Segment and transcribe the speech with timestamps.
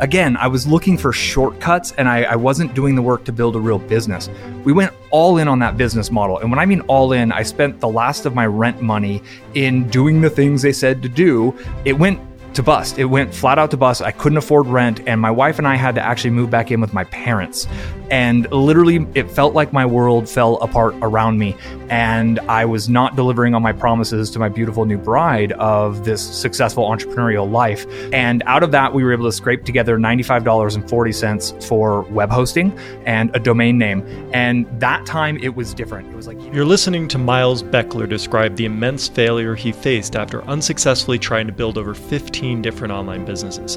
[0.00, 3.56] Again, I was looking for shortcuts and I, I, wasn't doing the work to build
[3.56, 4.30] a real business.
[4.64, 6.38] We went all in on that business model.
[6.38, 9.22] And when I mean all in, I spent the last of my rent money
[9.54, 11.52] in doing the things they said to do.
[11.84, 12.20] It went
[12.54, 12.98] to bust.
[12.98, 14.02] It went flat out to bust.
[14.02, 16.80] I couldn't afford rent, and my wife and I had to actually move back in
[16.80, 17.66] with my parents.
[18.10, 21.56] And literally, it felt like my world fell apart around me,
[21.88, 26.22] and I was not delivering on my promises to my beautiful new bride of this
[26.22, 27.86] successful entrepreneurial life.
[28.12, 33.34] And out of that, we were able to scrape together $95.40 for web hosting and
[33.34, 34.02] a domain name.
[34.32, 36.08] And that time, it was different.
[36.08, 40.42] It was like you're listening to Miles Beckler describe the immense failure he faced after
[40.44, 43.76] unsuccessfully trying to build over 15 15 different online businesses.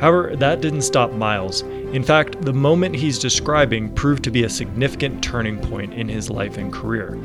[0.00, 1.62] However, that didn't stop Miles.
[1.92, 6.30] In fact, the moment he's describing proved to be a significant turning point in his
[6.30, 7.18] life and career.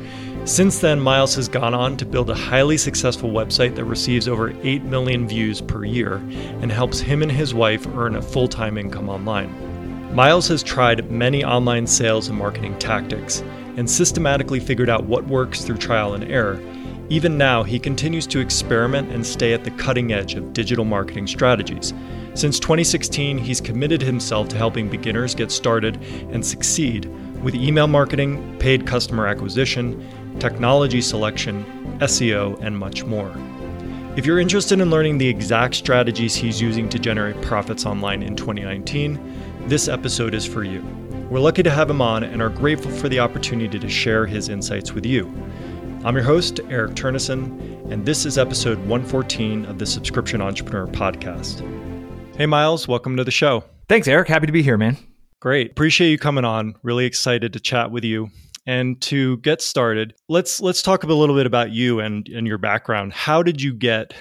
[0.44, 4.52] Since then, Miles has gone on to build a highly successful website that receives over
[4.62, 6.16] 8 million views per year
[6.60, 10.14] and helps him and his wife earn a full time income online.
[10.14, 13.44] Miles has tried many online sales and marketing tactics
[13.76, 16.60] and systematically figured out what works through trial and error
[17.08, 21.28] even now, he continues to experiment and stay at the cutting edge of digital marketing
[21.28, 21.94] strategies.
[22.36, 25.96] Since 2016, he's committed himself to helping beginners get started
[26.30, 27.06] and succeed
[27.42, 30.06] with email marketing, paid customer acquisition,
[30.38, 31.64] technology selection,
[32.00, 33.34] SEO, and much more.
[34.16, 38.36] If you're interested in learning the exact strategies he's using to generate profits online in
[38.36, 39.18] 2019,
[39.66, 40.82] this episode is for you.
[41.30, 44.50] We're lucky to have him on and are grateful for the opportunity to share his
[44.50, 45.32] insights with you.
[46.04, 51.85] I'm your host, Eric Turnnessen, and this is episode 114 of the Subscription Entrepreneur Podcast.
[52.36, 53.64] Hey, Miles, welcome to the show.
[53.88, 54.28] Thanks, Eric.
[54.28, 54.98] Happy to be here, man.
[55.40, 55.70] Great.
[55.70, 56.74] Appreciate you coming on.
[56.82, 58.28] Really excited to chat with you.
[58.66, 62.58] And to get started, let's let's talk a little bit about you and, and your
[62.58, 63.14] background.
[63.14, 64.12] How did you get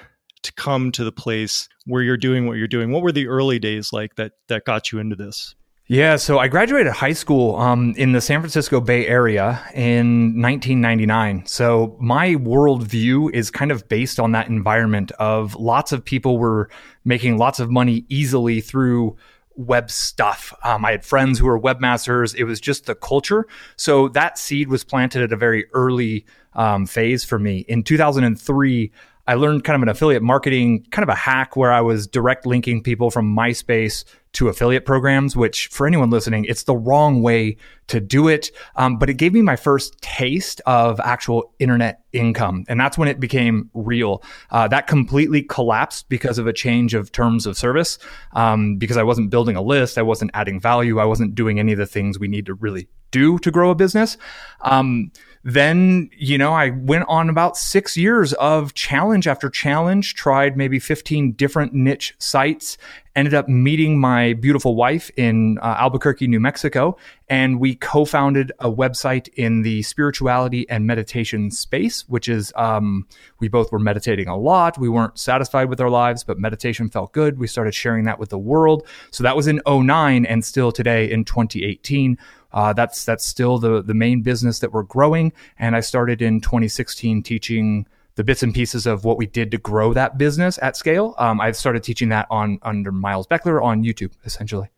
[0.43, 2.93] to come to the place where you're doing what you're doing?
[2.93, 5.53] What were the early days like that that got you into this?
[5.87, 11.45] Yeah, so I graduated high school um, in the San Francisco Bay Area in 1999.
[11.45, 16.71] So my worldview is kind of based on that environment of lots of people were
[17.03, 19.15] making lots of money easily through
[19.57, 20.55] web stuff.
[20.63, 22.33] Um, I had friends who were webmasters.
[22.35, 23.45] It was just the culture.
[23.75, 27.59] So that seed was planted at a very early um, phase for me.
[27.67, 28.91] In 2003,
[29.27, 32.45] I learned kind of an affiliate marketing, kind of a hack where I was direct
[32.45, 34.03] linking people from MySpace
[34.35, 37.57] to affiliate programs, which for anyone listening, it's the wrong way
[37.87, 38.51] to do it.
[38.75, 42.65] Um, but it gave me my first taste of actual internet income.
[42.67, 44.23] And that's when it became real.
[44.51, 47.97] Uh, that completely collapsed because of a change of terms of service.
[48.33, 51.71] Um, because I wasn't building a list, I wasn't adding value, I wasn't doing any
[51.71, 54.17] of the things we need to really do to grow a business.
[54.61, 55.11] Um,
[55.47, 60.79] then, you know, I went on about six years of challenge after challenge, tried maybe
[60.79, 62.79] 15 different niche sites,
[63.15, 66.97] ended up meeting my beautiful wife in uh, Albuquerque, New Mexico,
[67.29, 73.05] and we co founded a website in the spirituality and meditation space, which is, um,
[73.39, 74.79] we both were meditating a lot.
[74.79, 77.37] We weren't satisfied with our lives, but meditation felt good.
[77.37, 78.87] We started sharing that with the world.
[79.11, 82.17] So that was in 09 and still today in 2018
[82.55, 85.31] uh, that's that's still the the main business that we're growing.
[85.59, 87.85] And I started in 2016 teaching
[88.15, 91.13] the bits and pieces of what we did to grow that business at scale.
[91.17, 94.69] Um, I started teaching that on under Miles Beckler on YouTube, essentially.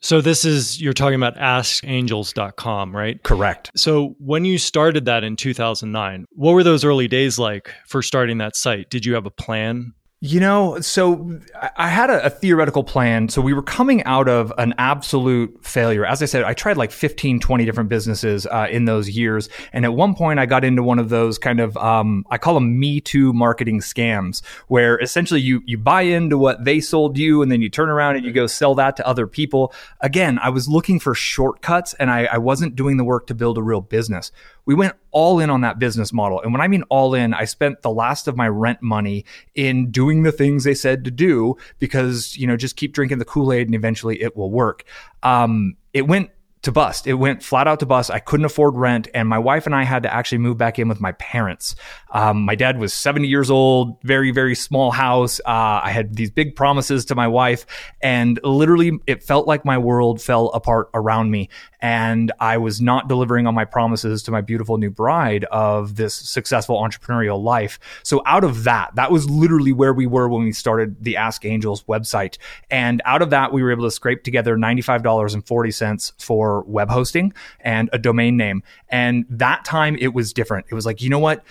[0.00, 3.20] So this is you're talking about askangels.com, right?
[3.24, 3.72] Correct.
[3.74, 8.38] So when you started that in 2009, what were those early days like for starting
[8.38, 8.88] that site?
[8.88, 11.38] Did you have a plan you know, so
[11.76, 13.28] I had a, a, theoretical plan.
[13.28, 16.06] So we were coming out of an absolute failure.
[16.06, 19.50] As I said, I tried like 15, 20 different businesses uh, in those years.
[19.74, 22.54] And at one point, I got into one of those kind of, um, I call
[22.54, 27.42] them Me Too marketing scams, where essentially you, you buy into what they sold you
[27.42, 29.74] and then you turn around and you go sell that to other people.
[30.00, 33.58] Again, I was looking for shortcuts and I, I wasn't doing the work to build
[33.58, 34.32] a real business
[34.66, 36.42] we went all in on that business model.
[36.42, 39.90] And when I mean all in, I spent the last of my rent money in
[39.90, 43.52] doing the things they said to do because, you know, just keep drinking the Kool
[43.52, 44.84] Aid and eventually it will work.
[45.22, 46.30] Um, it went
[46.66, 47.06] to bust.
[47.06, 48.10] It went flat out to bust.
[48.10, 50.88] I couldn't afford rent, and my wife and I had to actually move back in
[50.88, 51.74] with my parents.
[52.10, 55.40] Um, my dad was 70 years old, very, very small house.
[55.40, 57.66] Uh, I had these big promises to my wife,
[58.02, 61.48] and literally, it felt like my world fell apart around me
[61.80, 66.14] and I was not delivering on my promises to my beautiful new bride of this
[66.14, 67.78] successful entrepreneurial life.
[68.02, 71.44] So out of that, that was literally where we were when we started the Ask
[71.44, 72.38] Angels website.
[72.70, 77.90] And out of that, we were able to scrape together $95.40 for web hosting and
[77.92, 78.62] a domain name.
[78.88, 80.66] And that time it was different.
[80.70, 81.44] It was like, you know what?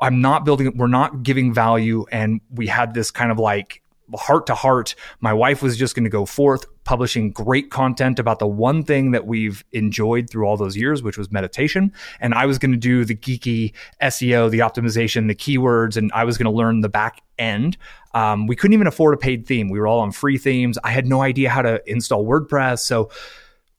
[0.00, 2.04] I'm not building, we're not giving value.
[2.12, 3.82] And we had this kind of like
[4.14, 4.94] heart to heart.
[5.20, 9.12] My wife was just going to go forth publishing great content about the one thing
[9.12, 11.92] that we've enjoyed through all those years, which was meditation.
[12.20, 16.24] And I was going to do the geeky SEO, the optimization, the keywords, and I
[16.24, 17.76] was going to learn the back end.
[18.14, 19.70] Um, we couldn't even afford a paid theme.
[19.70, 20.78] We were all on free themes.
[20.82, 22.80] I had no idea how to install WordPress.
[22.80, 23.10] So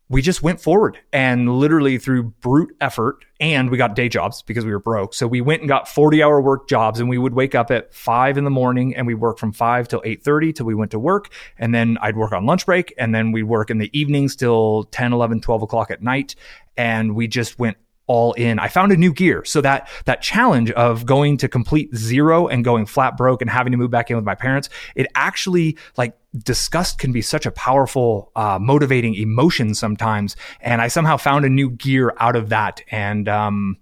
[0.09, 4.65] we just went forward and literally through brute effort and we got day jobs because
[4.65, 5.13] we were broke.
[5.13, 7.93] So we went and got 40 hour work jobs and we would wake up at
[7.93, 10.99] 5 in the morning and we work from 5 till 8.30 till we went to
[10.99, 11.29] work.
[11.57, 14.83] And then i'd work on lunch break and then we'd work in the evenings till
[14.85, 16.35] 10 11 12 o'clock at night.
[16.75, 17.77] And we just went
[18.07, 18.59] all in.
[18.59, 19.45] I found a new gear.
[19.45, 23.71] So that that challenge of going to complete zero and going flat broke and having
[23.71, 27.51] to move back in with my parents, it actually like disgust can be such a
[27.51, 30.35] powerful, uh, motivating emotion sometimes.
[30.61, 32.81] And I somehow found a new gear out of that.
[32.89, 33.77] And um,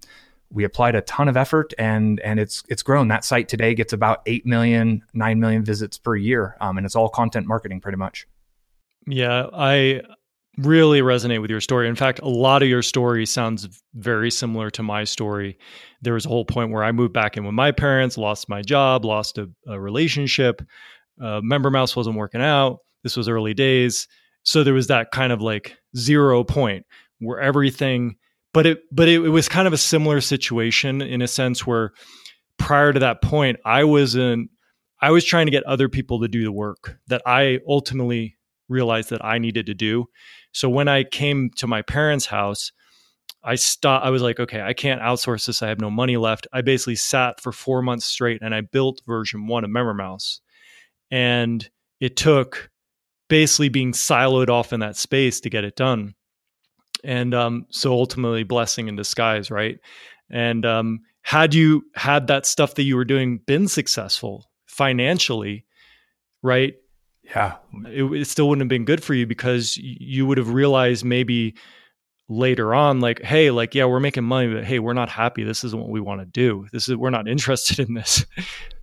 [0.50, 3.08] we applied a ton of effort and and it's it's grown.
[3.08, 6.56] That site today gets about 8 million, 9 million visits per year.
[6.60, 8.26] Um, and it's all content marketing pretty much.
[9.06, 10.02] Yeah, I
[10.58, 11.88] really resonate with your story.
[11.88, 15.58] In fact, a lot of your story sounds very similar to my story.
[16.02, 18.60] There was a whole point where I moved back in with my parents, lost my
[18.60, 20.62] job, lost a, a relationship,
[21.20, 22.78] uh, Member Mouse wasn't working out.
[23.02, 24.06] This was early days,
[24.44, 26.86] so there was that kind of like zero point
[27.18, 28.16] where everything.
[28.54, 31.92] But it but it, it was kind of a similar situation in a sense where
[32.58, 34.48] prior to that point, I was in.
[35.00, 38.36] I was trying to get other people to do the work that I ultimately
[38.72, 40.06] realized that I needed to do.
[40.52, 42.72] So when I came to my parents' house,
[43.44, 44.06] I stopped.
[44.06, 45.62] I was like, okay, I can't outsource this.
[45.62, 46.46] I have no money left.
[46.52, 50.40] I basically sat for four months straight and I built version one of MemberMouse.
[51.10, 51.68] And
[52.00, 52.70] it took
[53.28, 56.14] basically being siloed off in that space to get it done.
[57.04, 59.80] And um, so ultimately, blessing in disguise, right?
[60.30, 65.66] And um, had you had that stuff that you were doing been successful financially,
[66.42, 66.74] right?
[67.22, 67.56] Yeah.
[67.86, 71.54] It, it, still wouldn't have been good for you because you would have realized maybe
[72.28, 75.44] later on, like, hey, like, yeah, we're making money, but hey, we're not happy.
[75.44, 76.66] This isn't what we want to do.
[76.72, 78.26] This is, we're not interested in this.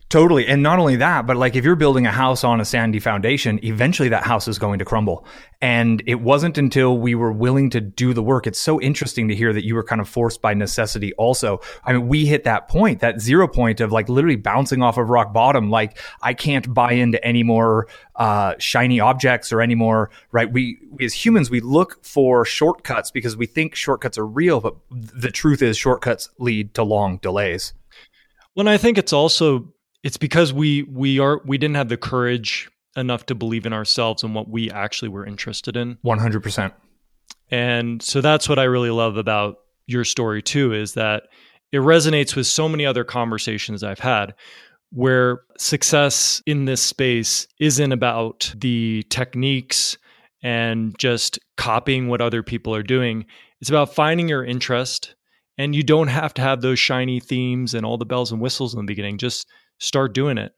[0.09, 0.47] Totally.
[0.47, 3.59] And not only that, but like if you're building a house on a sandy foundation,
[3.63, 5.23] eventually that house is going to crumble.
[5.61, 8.47] And it wasn't until we were willing to do the work.
[8.47, 11.59] It's so interesting to hear that you were kind of forced by necessity also.
[11.83, 15.11] I mean, we hit that point, that zero point of like literally bouncing off of
[15.11, 15.69] rock bottom.
[15.69, 20.51] Like I can't buy into any more uh, shiny objects or any more, right?
[20.51, 24.75] We, we, as humans, we look for shortcuts because we think shortcuts are real, but
[24.89, 27.73] the truth is shortcuts lead to long delays.
[28.55, 29.71] Well, I think it's also
[30.03, 34.23] it's because we we are we didn't have the courage enough to believe in ourselves
[34.23, 35.97] and what we actually were interested in.
[36.05, 36.73] 100%
[37.51, 39.55] and so that's what i really love about
[39.87, 41.23] your story too is that
[41.71, 44.33] it resonates with so many other conversations i've had
[44.91, 49.97] where success in this space isn't about the techniques
[50.41, 53.25] and just copying what other people are doing.
[53.61, 55.15] It's about finding your interest
[55.57, 58.73] and you don't have to have those shiny themes and all the bells and whistles
[58.73, 59.17] in the beginning.
[59.17, 59.47] Just
[59.79, 60.53] start doing it.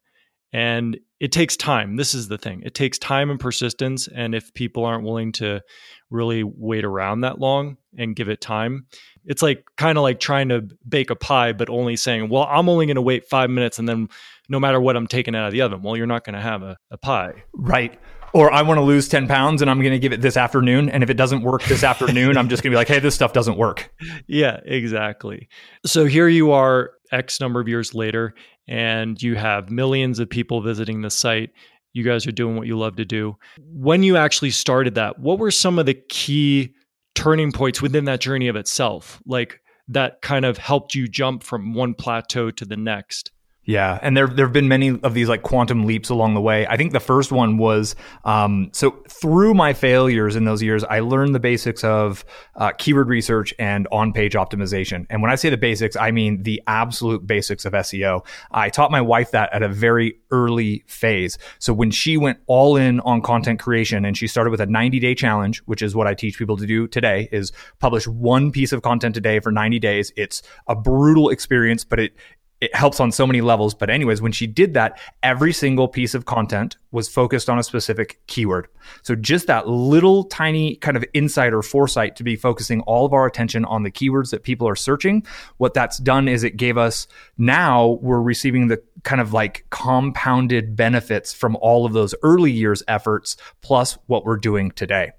[0.53, 1.95] And it takes time.
[1.95, 2.62] This is the thing.
[2.65, 4.09] It takes time and persistence.
[4.09, 5.62] And if people aren't willing to
[6.09, 8.88] really wait around that long and give it time,
[9.23, 12.68] it's like kind of like trying to bake a pie, but only saying, well, I'm
[12.68, 14.09] only going to wait five minutes and then
[14.50, 16.63] no matter what I'm taking out of the oven, well, you're not going to have
[16.63, 17.44] a, a pie.
[17.53, 17.97] Right
[18.33, 20.90] or I want to lose 10 pounds and I'm going to give it this afternoon.
[20.90, 23.16] And if it doesn't work this afternoon, I'm just going to be like, hey, this
[23.16, 23.92] stuff doesn't work.
[24.28, 25.50] Yeah, exactly.
[25.85, 28.33] So here you are, X number of years later,
[28.68, 31.50] and you have millions of people visiting the site.
[31.94, 33.35] You guys are doing what you love to do.
[33.59, 36.73] When you actually started that, what were some of the key
[37.16, 39.21] turning points within that journey of itself?
[39.26, 39.59] Like
[39.90, 43.31] that kind of helped you jump from one plateau to the next?
[43.63, 46.65] Yeah, and there there have been many of these like quantum leaps along the way.
[46.65, 51.01] I think the first one was um, so through my failures in those years, I
[51.01, 52.25] learned the basics of
[52.56, 55.06] uh, keyword research and on page optimization.
[55.11, 58.25] And when I say the basics, I mean the absolute basics of SEO.
[58.49, 61.37] I taught my wife that at a very early phase.
[61.59, 64.99] So when she went all in on content creation and she started with a 90
[64.99, 68.71] day challenge, which is what I teach people to do today, is publish one piece
[68.71, 70.11] of content a day for 90 days.
[70.18, 72.13] It's a brutal experience, but it
[72.61, 73.73] it helps on so many levels.
[73.73, 77.63] But anyways, when she did that, every single piece of content was focused on a
[77.63, 78.68] specific keyword.
[79.01, 83.13] So just that little tiny kind of insight or foresight to be focusing all of
[83.13, 85.25] our attention on the keywords that people are searching.
[85.57, 90.75] What that's done is it gave us now we're receiving the kind of like compounded
[90.75, 95.11] benefits from all of those early years efforts plus what we're doing today.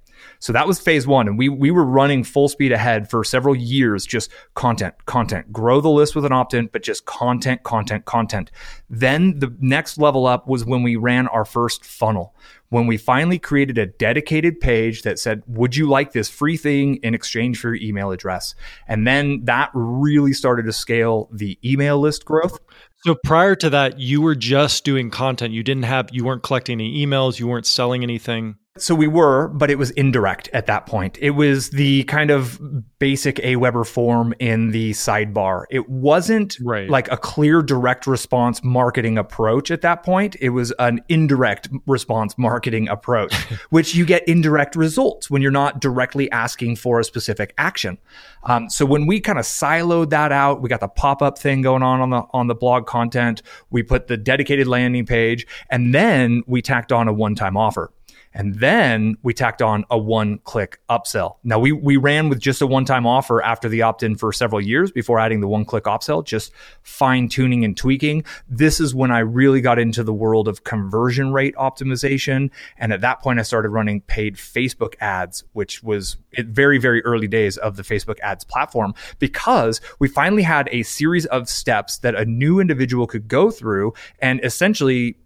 [0.42, 1.28] So that was phase one.
[1.28, 5.80] And we, we were running full speed ahead for several years, just content, content, grow
[5.80, 8.50] the list with an opt in, but just content, content, content.
[8.90, 12.34] Then the next level up was when we ran our first funnel
[12.72, 16.96] when we finally created a dedicated page that said, Would you like this free thing
[17.02, 18.54] in exchange for your email address?
[18.88, 22.58] And then that really started to scale the email list growth.
[23.04, 25.52] So prior to that, you were just doing content.
[25.52, 28.56] You didn't have, you weren't collecting any emails, you weren't selling anything.
[28.78, 31.18] So we were, but it was indirect at that point.
[31.20, 32.58] It was the kind of
[32.98, 35.64] basic Aweber form in the sidebar.
[35.70, 36.88] It wasn't right.
[36.88, 40.36] like a clear direct response marketing approach at that point.
[40.40, 43.34] It was an indirect response marketing approach,
[43.68, 47.98] which you get indirect results when you're not directly asking for a specific action.
[48.44, 51.60] Um, so when we kind of siloed that out, we got the pop up thing
[51.60, 53.42] going on on the on the blog content.
[53.68, 57.92] We put the dedicated landing page, and then we tacked on a one time offer.
[58.34, 61.36] And then we tacked on a one click upsell.
[61.44, 64.32] Now we, we ran with just a one time offer after the opt in for
[64.32, 68.24] several years before adding the one click upsell, just fine tuning and tweaking.
[68.48, 72.50] This is when I really got into the world of conversion rate optimization.
[72.78, 77.28] And at that point, I started running paid Facebook ads, which was very, very early
[77.28, 82.14] days of the Facebook ads platform because we finally had a series of steps that
[82.14, 85.16] a new individual could go through and essentially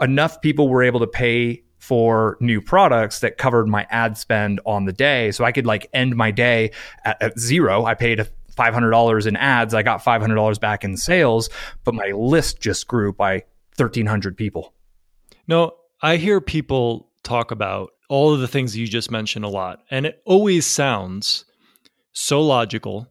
[0.00, 4.86] enough people were able to pay for new products that covered my ad spend on
[4.86, 5.30] the day.
[5.30, 6.72] So I could like end my day
[7.04, 7.84] at, at zero.
[7.84, 9.72] I paid $500 in ads.
[9.72, 11.48] I got $500 back in sales,
[11.84, 13.44] but my list just grew by
[13.76, 14.74] 1,300 people.
[15.46, 19.84] No, I hear people talk about all of the things you just mentioned a lot,
[19.88, 21.44] and it always sounds
[22.12, 23.08] so logical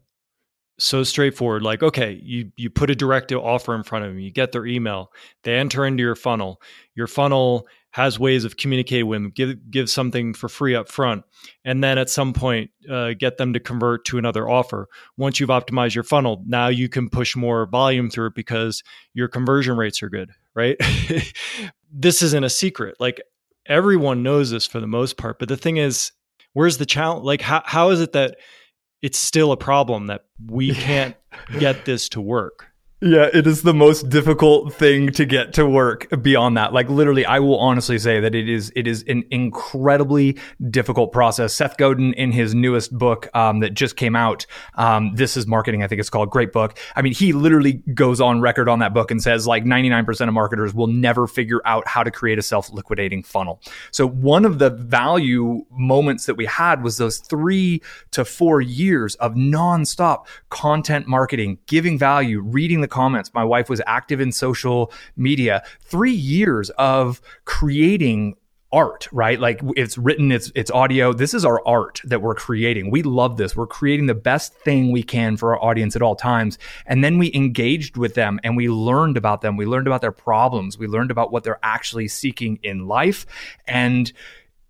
[0.78, 4.30] so straightforward like okay you you put a direct offer in front of them you
[4.30, 5.10] get their email
[5.42, 6.60] they enter into your funnel
[6.94, 7.66] your funnel
[7.96, 11.24] has ways of communicating with them give give something for free up front
[11.64, 14.86] and then at some point uh, get them to convert to another offer.
[15.16, 18.82] Once you've optimized your funnel now you can push more volume through it because
[19.14, 20.76] your conversion rates are good right?
[21.98, 22.96] This isn't a secret.
[23.00, 23.22] Like
[23.64, 26.12] everyone knows this for the most part but the thing is
[26.52, 27.24] where's the challenge?
[27.24, 28.36] Like how, how is it that
[29.00, 31.16] it's still a problem that we can't
[31.58, 32.66] get this to work.
[33.06, 36.72] Yeah, it is the most difficult thing to get to work beyond that.
[36.72, 40.36] Like literally, I will honestly say that it is it is an incredibly
[40.70, 41.54] difficult process.
[41.54, 44.44] Seth Godin in his newest book um, that just came out,
[44.74, 46.80] um, This is Marketing, I think it's called, great book.
[46.96, 50.34] I mean, he literally goes on record on that book and says like 99% of
[50.34, 53.62] marketers will never figure out how to create a self-liquidating funnel.
[53.92, 59.14] So one of the value moments that we had was those three to four years
[59.16, 63.32] of nonstop content marketing, giving value, reading the comments.
[63.34, 65.62] My wife was active in social media.
[65.82, 68.36] Three years of creating
[68.72, 69.38] art, right?
[69.38, 71.12] Like it's written, it's it's audio.
[71.12, 72.90] This is our art that we're creating.
[72.90, 73.54] We love this.
[73.54, 76.58] We're creating the best thing we can for our audience at all times.
[76.86, 79.56] And then we engaged with them and we learned about them.
[79.56, 80.78] We learned about their problems.
[80.78, 83.26] We learned about what they're actually seeking in life.
[83.66, 84.12] And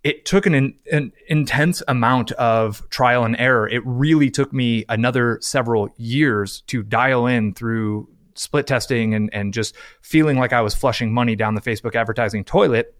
[0.03, 3.67] it took an, an intense amount of trial and error.
[3.67, 9.53] It really took me another several years to dial in through split testing and, and
[9.53, 12.95] just feeling like I was flushing money down the Facebook advertising toilet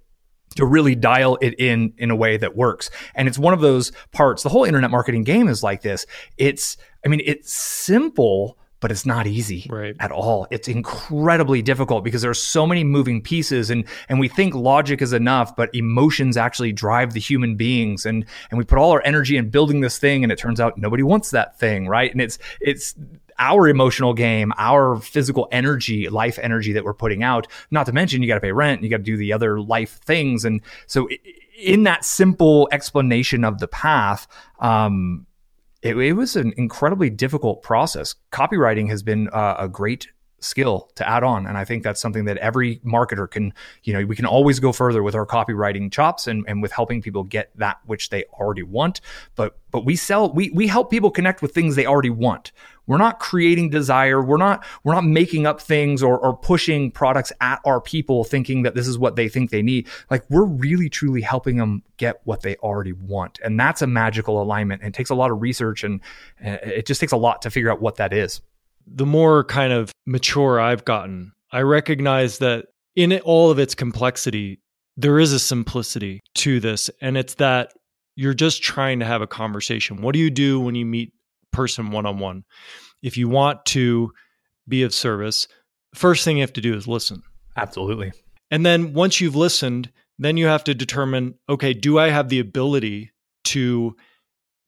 [0.56, 2.90] to really dial it in in a way that works.
[3.16, 6.06] And it's one of those parts, the whole internet marketing game is like this.
[6.38, 9.96] It's, I mean, it's simple but it's not easy right.
[10.00, 10.48] at all.
[10.52, 15.02] It's incredibly difficult because there are so many moving pieces and and we think logic
[15.02, 19.02] is enough, but emotions actually drive the human beings and and we put all our
[19.04, 22.12] energy in building this thing and it turns out nobody wants that thing, right?
[22.12, 22.94] And it's it's
[23.40, 27.48] our emotional game, our physical energy, life energy that we're putting out.
[27.72, 30.00] Not to mention you got to pay rent, you got to do the other life
[30.04, 31.08] things and so
[31.58, 34.28] in that simple explanation of the path,
[34.60, 35.26] um,
[35.82, 38.16] it, it was an incredibly difficult process.
[38.32, 40.08] Copywriting has been uh, a great
[40.40, 43.52] skill to add on and i think that's something that every marketer can
[43.84, 47.02] you know we can always go further with our copywriting chops and, and with helping
[47.02, 49.02] people get that which they already want
[49.36, 52.52] but but we sell we we help people connect with things they already want
[52.88, 54.22] we're not creating desire.
[54.24, 58.64] We're not we're not making up things or, or pushing products at our people thinking
[58.64, 59.88] that this is what they think they need.
[60.10, 63.40] Like we're really truly helping them get what they already want.
[63.44, 64.82] And that's a magical alignment.
[64.82, 66.02] And it takes a lot of research and
[66.44, 68.42] uh, it just takes a lot to figure out what that is.
[68.88, 74.62] The more kind of mature I've gotten, I recognize that in all of its complexity,
[74.96, 76.90] there is a simplicity to this.
[77.02, 77.74] And it's that
[78.16, 80.02] you're just trying to have a conversation.
[80.02, 81.14] What do you do when you meet
[81.52, 82.44] person one on one?
[83.02, 84.12] If you want to
[84.68, 85.48] be of service,
[85.94, 87.24] first thing you have to do is listen.
[87.56, 88.12] Absolutely.
[88.52, 92.40] And then once you've listened, then you have to determine okay, do I have the
[92.40, 93.12] ability
[93.46, 93.96] to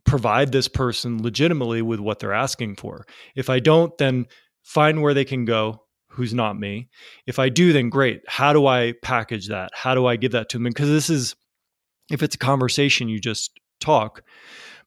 [0.05, 3.05] provide this person legitimately with what they're asking for.
[3.36, 4.25] If I don't, then
[4.63, 6.89] find where they can go who's not me.
[7.27, 8.21] If I do, then great.
[8.27, 9.69] How do I package that?
[9.74, 10.63] How do I give that to them?
[10.63, 11.36] Because this is,
[12.12, 14.24] if it's a conversation, you just talk.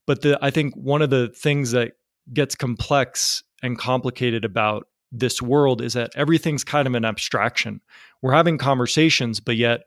[0.07, 1.93] But the, I think one of the things that
[2.33, 7.81] gets complex and complicated about this world is that everything's kind of an abstraction.
[8.23, 9.83] We're having conversations, but yet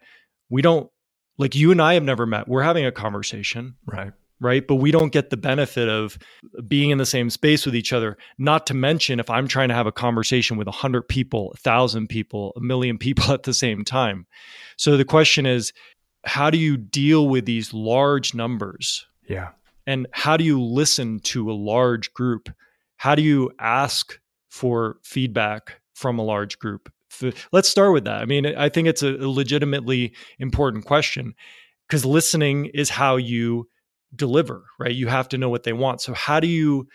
[0.49, 0.89] we don't,
[1.37, 2.47] like you and I have never met.
[2.47, 3.75] We're having a conversation.
[3.85, 4.67] Right right?
[4.67, 6.17] But we don't get the benefit of
[6.67, 8.17] being in the same space with each other.
[8.37, 12.53] Not to mention, if I'm trying to have a conversation with 100 people, 1,000 people,
[12.55, 14.27] a million people at the same time.
[14.77, 15.73] So the question is,
[16.25, 19.05] how do you deal with these large numbers?
[19.27, 19.49] Yeah.
[19.87, 22.49] And how do you listen to a large group?
[22.97, 26.91] How do you ask for feedback from a large group?
[27.51, 28.21] Let's start with that.
[28.21, 31.33] I mean, I think it's a legitimately important question
[31.87, 33.69] because listening is how you
[34.15, 34.93] deliver, right?
[34.93, 36.01] You have to know what they want.
[36.01, 36.87] So how do you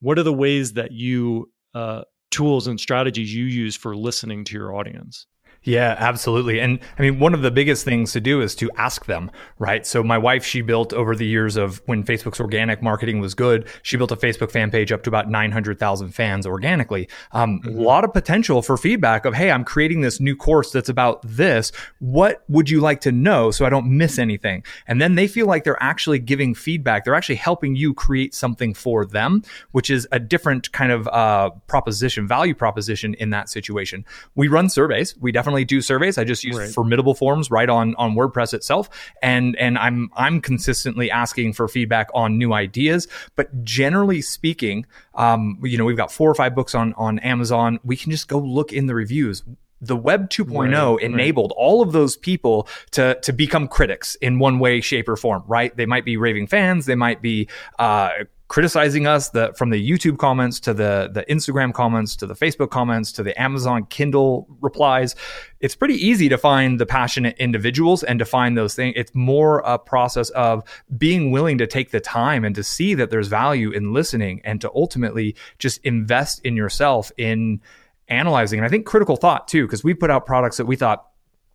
[0.00, 4.54] what are the ways that you uh, tools and strategies you use for listening to
[4.54, 5.26] your audience?
[5.64, 6.60] Yeah, absolutely.
[6.60, 9.86] And I mean, one of the biggest things to do is to ask them, right?
[9.86, 13.66] So my wife, she built over the years of when Facebook's organic marketing was good,
[13.82, 17.08] she built a Facebook fan page up to about 900,000 fans organically.
[17.32, 17.78] Um, mm-hmm.
[17.78, 21.22] A lot of potential for feedback of, Hey, I'm creating this new course that's about
[21.22, 21.72] this.
[21.98, 24.64] What would you like to know so I don't miss anything?
[24.86, 27.04] And then they feel like they're actually giving feedback.
[27.04, 29.42] They're actually helping you create something for them,
[29.72, 34.04] which is a different kind of, uh, proposition, value proposition in that situation.
[34.34, 35.16] We run surveys.
[35.18, 36.18] We definitely do surveys.
[36.18, 36.68] I just use right.
[36.68, 38.90] formidable forms right on on WordPress itself,
[39.22, 43.06] and and I'm I'm consistently asking for feedback on new ideas.
[43.36, 47.78] But generally speaking, um, you know, we've got four or five books on on Amazon.
[47.84, 49.44] We can just go look in the reviews
[49.80, 51.62] the web 2.0 right, enabled right.
[51.62, 55.76] all of those people to to become critics in one way shape or form right
[55.76, 58.10] they might be raving fans they might be uh,
[58.54, 62.70] criticizing us the, from the YouTube comments to the, the Instagram comments to the Facebook
[62.70, 65.16] comments to the Amazon Kindle replies.
[65.58, 68.94] It's pretty easy to find the passionate individuals and to find those things.
[68.96, 70.62] It's more a process of
[70.96, 74.60] being willing to take the time and to see that there's value in listening and
[74.60, 77.60] to ultimately just invest in yourself in
[78.06, 78.60] analyzing.
[78.60, 81.08] And I think critical thought too, because we put out products that we thought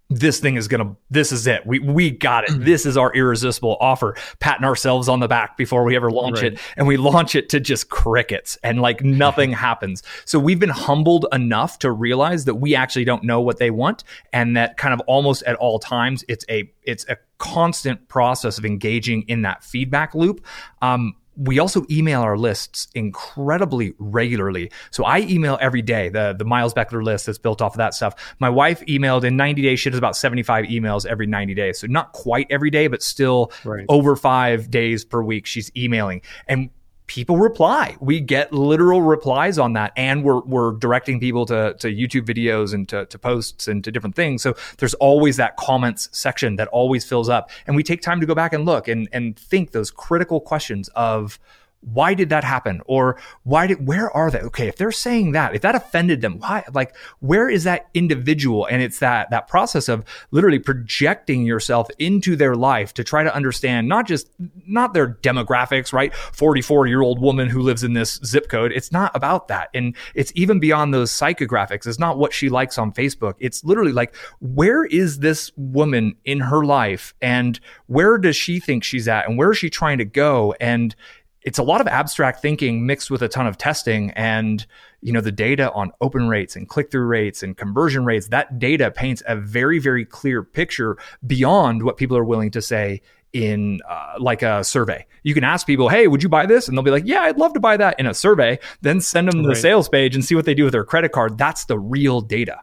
[0.10, 1.66] this thing is gonna this is it.
[1.66, 2.50] We we got it.
[2.50, 2.64] Mm-hmm.
[2.64, 4.16] this is our irresistible offer.
[4.40, 6.54] Patting ourselves on the back before we ever launch right.
[6.54, 6.60] it.
[6.78, 10.02] And we launch it to just crickets and like nothing happens.
[10.26, 14.04] So we've been humbled enough to realize that we actually don't know what they want
[14.34, 18.66] and that kind of almost at all times it's a it's a constant process of
[18.66, 20.46] engaging in that feedback loop.
[20.82, 24.72] Um, we also email our lists incredibly regularly.
[24.92, 27.94] So I email every day the the Miles Beckler list that's built off of that
[27.94, 28.36] stuff.
[28.40, 29.80] My wife emailed in 90 days.
[29.80, 31.80] She does about 75 emails every 90 days.
[31.80, 33.86] So not quite every day, but still right.
[33.88, 35.46] over five days per week.
[35.46, 36.22] She's emailing.
[36.48, 36.70] And
[37.10, 37.98] people reply.
[38.00, 42.74] We get literal replies on that, and we're we're directing people to to YouTube videos
[42.74, 44.42] and to, to posts and to different things.
[44.44, 48.28] So there's always that comments section that always fills up, and we take time to
[48.28, 51.40] go back and look and and think those critical questions of
[51.82, 52.82] why did that happen?
[52.86, 54.40] Or why did where are they?
[54.40, 58.66] Okay if they're saying that if that offended them why like where is that individual?
[58.66, 63.34] And it's that that process of literally projecting yourself into their life to try to
[63.34, 64.30] understand not just
[64.68, 66.14] not their demographics right?
[66.14, 68.72] 44 year old woman who lives in this zip code.
[68.72, 69.70] It's not about that.
[69.74, 71.88] And it's even beyond those psychographics.
[71.88, 73.36] It's not what she likes on facebook.
[73.40, 77.14] It's literally like where is this woman in her life?
[77.22, 79.28] And where does she think she's at?
[79.28, 80.54] And where is she trying to go?
[80.60, 80.96] And
[81.44, 84.66] it's a lot of abstract thinking mixed with a ton of testing and
[85.02, 88.92] you know the data on open rates and click-through rates and conversion rates that data
[88.92, 94.16] paints a very very clear picture beyond what people are willing to say in uh,
[94.18, 95.06] like a survey.
[95.22, 96.68] You can ask people hey would you buy this?
[96.68, 98.60] And they'll be like yeah i'd love to buy that in a survey.
[98.82, 99.54] Then send them right.
[99.54, 101.38] the sales page and see what they do with their credit card.
[101.38, 102.62] That's the real data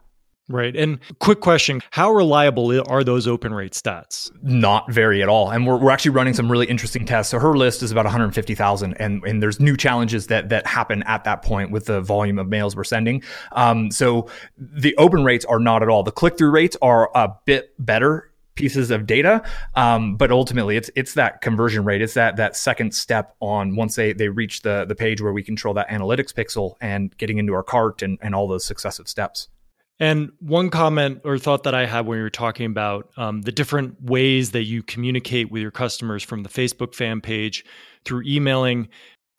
[0.49, 0.77] Right.
[0.77, 4.31] And quick question How reliable are those open rate stats?
[4.41, 5.49] Not very at all.
[5.51, 7.31] And we're, we're actually running some really interesting tests.
[7.31, 11.25] So her list is about 150,000, and, and there's new challenges that, that happen at
[11.25, 13.23] that point with the volume of mails we're sending.
[13.51, 16.03] Um, so the open rates are not at all.
[16.03, 19.43] The click through rates are a bit better pieces of data.
[19.75, 22.01] Um, but ultimately, it's it's that conversion rate.
[22.01, 25.43] It's that that second step on once they they reach the the page where we
[25.43, 29.49] control that analytics pixel and getting into our cart and and all those successive steps.
[29.99, 33.51] And one comment or thought that I had when you were talking about um, the
[33.51, 37.65] different ways that you communicate with your customers from the Facebook fan page
[38.05, 38.89] through emailing,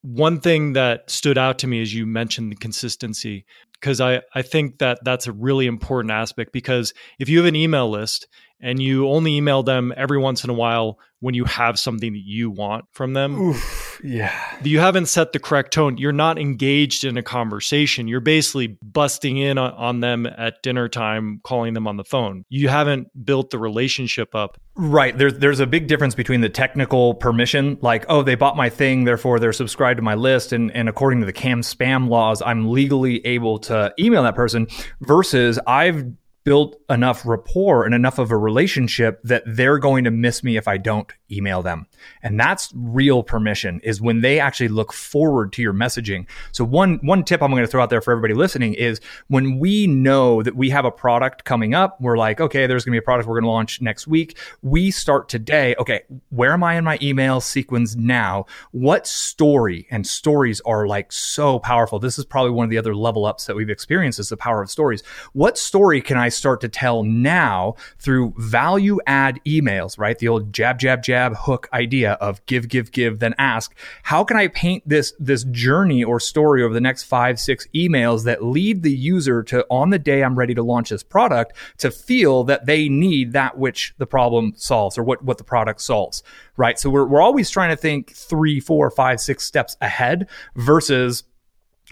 [0.03, 3.44] one thing that stood out to me is you mentioned the consistency
[3.81, 7.57] because I, I think that that's a really important aspect because if you have an
[7.57, 8.27] email list
[8.61, 12.23] and you only email them every once in a while when you have something that
[12.25, 13.40] you want from them.
[13.40, 14.57] Oof, yeah.
[14.62, 15.99] You haven't set the correct tone.
[15.99, 18.07] You're not engaged in a conversation.
[18.07, 22.44] You're basically busting in on them at dinner time, calling them on the phone.
[22.49, 24.61] You haven't built the relationship up.
[24.77, 25.18] Right.
[25.18, 29.03] There's there's a big difference between the technical permission, like, oh, they bought my thing,
[29.03, 33.27] therefore they're subscribed to my list, and, and according to the CAN-SPAM laws, I'm legally
[33.27, 34.68] able to email that person,
[35.01, 36.05] versus I've
[36.48, 40.66] built enough rapport and enough of a relationship that they're going to miss me if
[40.66, 41.87] I don't email them.
[42.22, 46.26] And that's real permission is when they actually look forward to your messaging.
[46.52, 49.58] So one one tip I'm going to throw out there for everybody listening is when
[49.58, 53.00] we know that we have a product coming up, we're like, okay, there's going to
[53.00, 54.38] be a product we're going to launch next week.
[54.62, 58.46] We start today, okay, where am I in my email sequence now?
[58.70, 61.98] What story and stories are like so powerful.
[61.98, 64.62] This is probably one of the other level ups that we've experienced is the power
[64.62, 65.02] of stories.
[65.34, 70.18] What story can I start to tell now through value add emails, right?
[70.18, 73.74] The old jab, jab, jab hook idea of give, give, give, then ask.
[74.05, 78.24] How can I paint this, this journey or story over the next five, six emails
[78.24, 81.90] that lead the user to on the day I'm ready to launch this product to
[81.90, 86.22] feel that they need that which the problem solves or what, what the product solves,
[86.57, 86.79] right?
[86.79, 91.24] So we're, we're always trying to think three, four, five, six steps ahead versus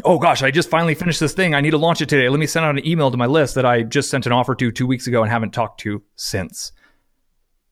[0.04, 1.54] oh gosh, I just finally finished this thing.
[1.54, 2.28] I need to launch it today.
[2.28, 4.54] Let me send out an email to my list that I just sent an offer
[4.54, 6.72] to two weeks ago and haven't talked to since.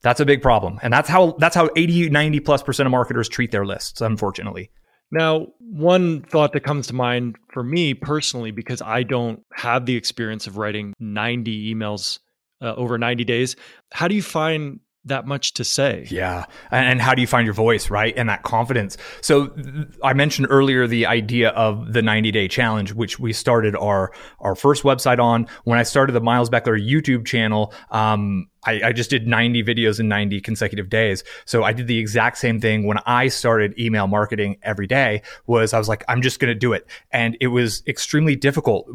[0.01, 0.79] That's a big problem.
[0.83, 4.69] And that's how that's how 80, 90 plus percent of marketers treat their lists, unfortunately.
[5.11, 9.95] Now, one thought that comes to mind for me personally, because I don't have the
[9.95, 12.19] experience of writing 90 emails
[12.61, 13.55] uh, over 90 days,
[13.91, 16.07] how do you find that much to say.
[16.09, 16.45] Yeah.
[16.71, 18.13] And how do you find your voice, right?
[18.17, 18.97] And that confidence.
[19.21, 19.55] So
[20.03, 24.55] I mentioned earlier the idea of the 90 day challenge, which we started our, our
[24.55, 25.47] first website on.
[25.63, 29.99] When I started the Miles Beckler YouTube channel, um, I, I, just did 90 videos
[29.99, 31.23] in 90 consecutive days.
[31.45, 35.73] So I did the exact same thing when I started email marketing every day was
[35.73, 36.87] I was like, I'm just going to do it.
[37.11, 38.87] And it was extremely difficult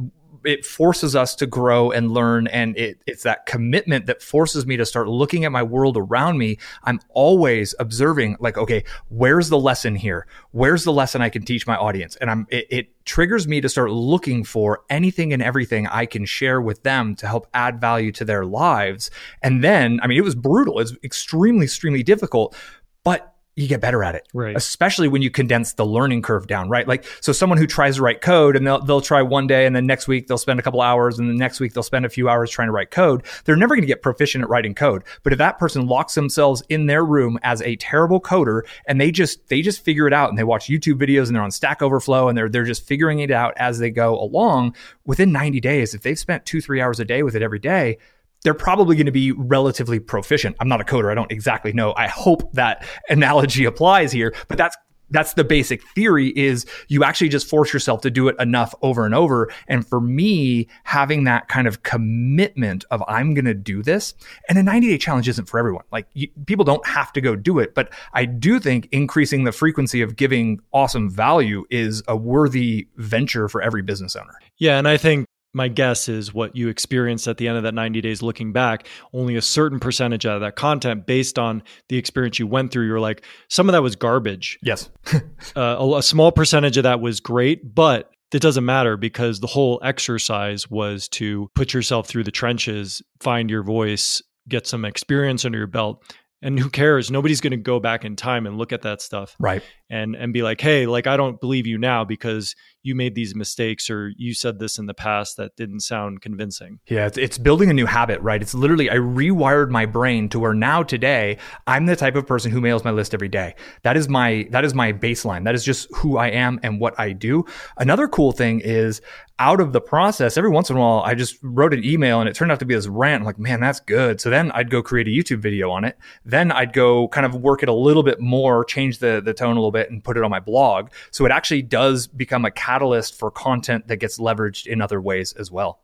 [0.44, 4.76] it forces us to grow and learn and it, it's that commitment that forces me
[4.76, 6.58] to start looking at my world around me.
[6.84, 10.26] I'm always observing like okay where's the lesson here?
[10.52, 12.16] Where's the lesson i can teach my audience?
[12.16, 16.24] And i'm it, it triggers me to start looking for anything and everything i can
[16.24, 19.10] share with them to help add value to their lives.
[19.42, 20.80] And then i mean it was brutal.
[20.80, 22.56] It's extremely extremely difficult.
[23.04, 24.26] But you get better at it.
[24.32, 24.56] Right.
[24.56, 26.88] Especially when you condense the learning curve down, right?
[26.88, 29.76] Like, so someone who tries to write code and they'll, they'll try one day and
[29.76, 32.08] then next week they'll spend a couple hours and the next week they'll spend a
[32.08, 33.22] few hours trying to write code.
[33.44, 35.04] They're never going to get proficient at writing code.
[35.22, 39.10] But if that person locks themselves in their room as a terrible coder and they
[39.10, 41.82] just, they just figure it out and they watch YouTube videos and they're on Stack
[41.82, 45.94] Overflow and they're, they're just figuring it out as they go along within 90 days,
[45.94, 47.98] if they've spent two, three hours a day with it every day,
[48.42, 50.56] they're probably going to be relatively proficient.
[50.60, 51.10] I'm not a coder.
[51.10, 51.94] I don't exactly know.
[51.96, 54.76] I hope that analogy applies here, but that's
[55.10, 59.04] that's the basic theory is you actually just force yourself to do it enough over
[59.04, 59.50] and over.
[59.68, 64.14] And for me, having that kind of commitment of I'm going to do this
[64.48, 65.84] and a 90 day challenge isn't for everyone.
[65.90, 69.52] Like you, people don't have to go do it, but I do think increasing the
[69.52, 74.38] frequency of giving awesome value is a worthy venture for every business owner.
[74.58, 74.78] Yeah.
[74.78, 78.00] And I think my guess is what you experienced at the end of that 90
[78.00, 82.38] days looking back only a certain percentage out of that content based on the experience
[82.38, 84.58] you went through you're like some of that was garbage.
[84.62, 84.90] Yes.
[85.56, 89.46] Uh, a, a, small percentage of that was great but it doesn't matter because the
[89.46, 95.44] whole exercise was to put yourself through the trenches find your voice get some experience
[95.44, 96.02] under your belt
[96.42, 97.10] and who cares?
[97.10, 99.62] Nobody's going to go back in time and look at that stuff right.
[99.90, 103.34] and and be like hey like i don't believe you now because you made these
[103.34, 107.38] mistakes or you said this in the past that didn't sound convincing yeah it's, it's
[107.38, 111.36] building a new habit right it's literally i rewired my brain to where now today
[111.66, 114.64] i'm the type of person who mails my list every day that is my that
[114.64, 117.44] is my baseline that is just who i am and what i do
[117.78, 119.00] another cool thing is
[119.40, 122.28] out of the process, every once in a while, I just wrote an email and
[122.28, 123.22] it turned out to be this rant.
[123.22, 124.20] I'm like, man, that's good.
[124.20, 125.96] So then I'd go create a YouTube video on it.
[126.26, 129.52] Then I'd go kind of work it a little bit more, change the, the tone
[129.52, 130.90] a little bit and put it on my blog.
[131.10, 135.32] So it actually does become a catalyst for content that gets leveraged in other ways
[135.38, 135.80] as well.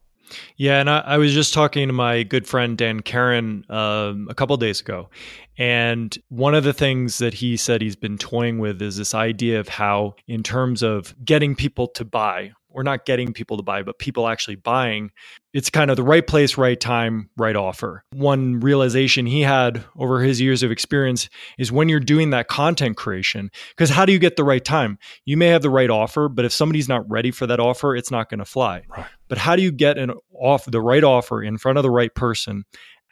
[0.56, 4.34] Yeah, and I, I, was just talking to my good friend Dan Karen um, a
[4.34, 5.08] couple days ago,
[5.56, 9.60] and one of the things that he said he's been toying with is this idea
[9.60, 13.82] of how, in terms of getting people to buy, we're not getting people to buy,
[13.82, 15.10] but people actually buying.
[15.54, 18.04] It's kind of the right place, right time, right offer.
[18.12, 22.98] One realization he had over his years of experience is when you're doing that content
[22.98, 24.98] creation, because how do you get the right time?
[25.24, 28.10] You may have the right offer, but if somebody's not ready for that offer, it's
[28.10, 28.82] not going to fly.
[28.94, 29.06] Right.
[29.28, 32.14] But how do you get an off the right offer in front of the right
[32.14, 32.64] person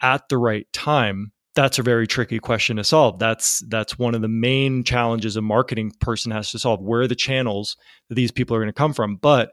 [0.03, 3.19] at the right time that's a very tricky question to solve.
[3.19, 6.81] That's that's one of the main challenges a marketing person has to solve.
[6.83, 7.77] Where are the channels
[8.09, 9.17] that these people are going to come from?
[9.17, 9.53] But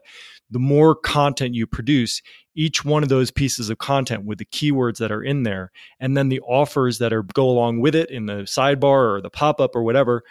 [0.50, 2.20] the more content you produce
[2.54, 6.16] each one of those pieces of content with the keywords that are in there and
[6.16, 9.74] then the offers that are go along with it in the sidebar or the pop-up
[9.74, 10.22] or whatever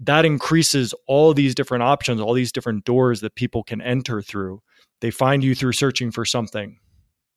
[0.00, 4.62] that increases all these different options all these different doors that people can enter through.
[5.00, 6.78] They find you through searching for something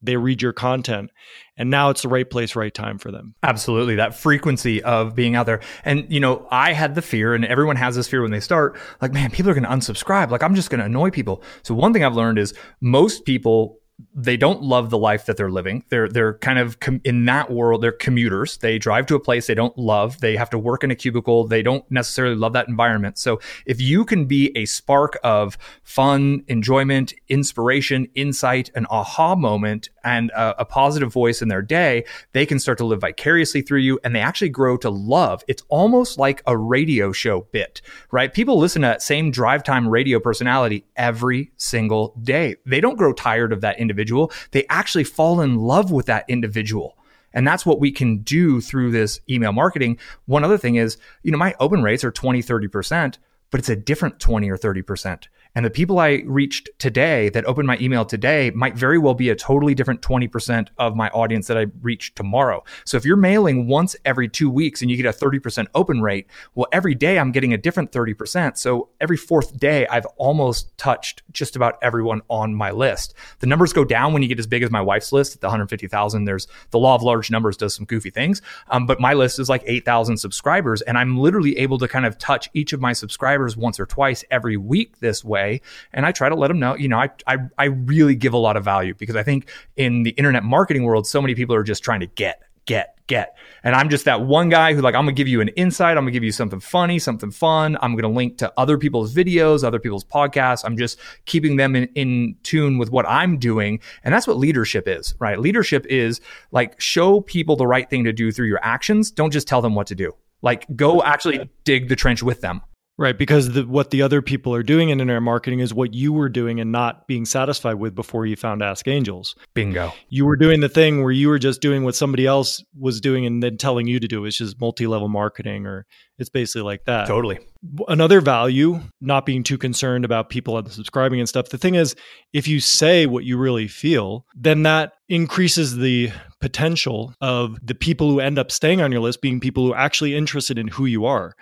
[0.01, 1.11] they read your content.
[1.57, 3.35] And now it's the right place right time for them.
[3.43, 3.95] Absolutely.
[3.95, 5.59] That frequency of being out there.
[5.85, 8.77] And you know i had the fear and everyone has this fear when they start
[9.01, 10.31] like man people are going to unsubscribe.
[10.31, 11.43] Like i'm just going to annoy people.
[11.63, 13.80] So one thing i've learned is most people
[14.13, 15.83] they don't love the life that they're living.
[15.89, 17.81] They're they're kind of com- in that world.
[17.81, 18.57] They're commuters.
[18.57, 20.19] They drive to a place they don't love.
[20.19, 21.47] They have to work in a cubicle.
[21.47, 23.17] They don't necessarily love that environment.
[23.17, 29.89] So if you can be a spark of fun, enjoyment, inspiration, insight, an aha moment,
[30.03, 33.79] and a, a positive voice in their day, they can start to live vicariously through
[33.79, 35.43] you, and they actually grow to love.
[35.47, 38.33] It's almost like a radio show bit, right?
[38.33, 42.55] People listen to that same drive time radio personality every single day.
[42.65, 43.90] They don't grow tired of that individual.
[43.91, 46.97] Individual, they actually fall in love with that individual.
[47.33, 49.99] And that's what we can do through this email marketing.
[50.25, 53.17] One other thing is, you know, my open rates are 20, 30%,
[53.51, 55.27] but it's a different 20 or 30%.
[55.53, 59.29] And the people I reached today that opened my email today might very well be
[59.29, 62.63] a totally different 20% of my audience that I reach tomorrow.
[62.85, 66.27] So if you're mailing once every two weeks and you get a 30% open rate,
[66.55, 68.57] well, every day I'm getting a different 30%.
[68.57, 73.13] So every fourth day, I've almost touched just about everyone on my list.
[73.39, 75.47] The numbers go down when you get as big as my wife's list at the
[75.47, 76.23] 150,000.
[76.23, 78.41] There's the law of large numbers does some goofy things.
[78.69, 82.17] Um, but my list is like 8,000 subscribers and I'm literally able to kind of
[82.17, 85.61] touch each of my subscribers once or twice every week this way way.
[85.93, 88.37] And I try to let them know, you know, I, I, I really give a
[88.37, 91.63] lot of value because I think in the internet marketing world, so many people are
[91.63, 93.37] just trying to get, get, get.
[93.63, 95.97] And I'm just that one guy who like, I'm gonna give you an insight.
[95.97, 97.77] I'm gonna give you something funny, something fun.
[97.81, 100.61] I'm gonna link to other people's videos, other people's podcasts.
[100.63, 103.79] I'm just keeping them in, in tune with what I'm doing.
[104.03, 105.39] And that's what leadership is, right?
[105.39, 109.11] Leadership is like show people the right thing to do through your actions.
[109.11, 110.13] Don't just tell them what to do.
[110.41, 112.61] Like go actually dig the trench with them.
[113.01, 116.13] Right, because the, what the other people are doing in internet marketing is what you
[116.13, 119.33] were doing and not being satisfied with before you found Ask Angels.
[119.55, 119.91] Bingo.
[120.09, 123.25] You were doing the thing where you were just doing what somebody else was doing
[123.25, 125.87] and then telling you to do, which is multi-level marketing, or
[126.19, 127.07] it's basically like that.
[127.07, 127.39] Totally.
[127.87, 131.49] Another value, not being too concerned about people unsubscribing and stuff.
[131.49, 131.95] The thing is,
[132.33, 138.11] if you say what you really feel, then that increases the potential of the people
[138.11, 140.85] who end up staying on your list being people who are actually interested in who
[140.85, 141.33] you are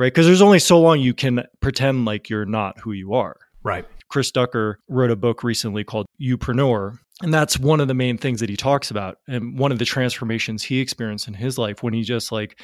[0.00, 0.12] right?
[0.12, 3.36] Because there's only so long you can pretend like you're not who you are.
[3.62, 3.84] Right.
[4.08, 6.98] Chris Ducker wrote a book recently called Youpreneur.
[7.22, 9.18] And that's one of the main things that he talks about.
[9.28, 12.58] And one of the transformations he experienced in his life when he just like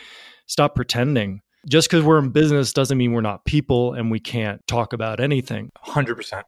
[0.46, 1.42] stopped pretending.
[1.68, 5.20] Just because we're in business doesn't mean we're not people and we can't talk about
[5.20, 5.68] anything.
[5.86, 6.42] 100%.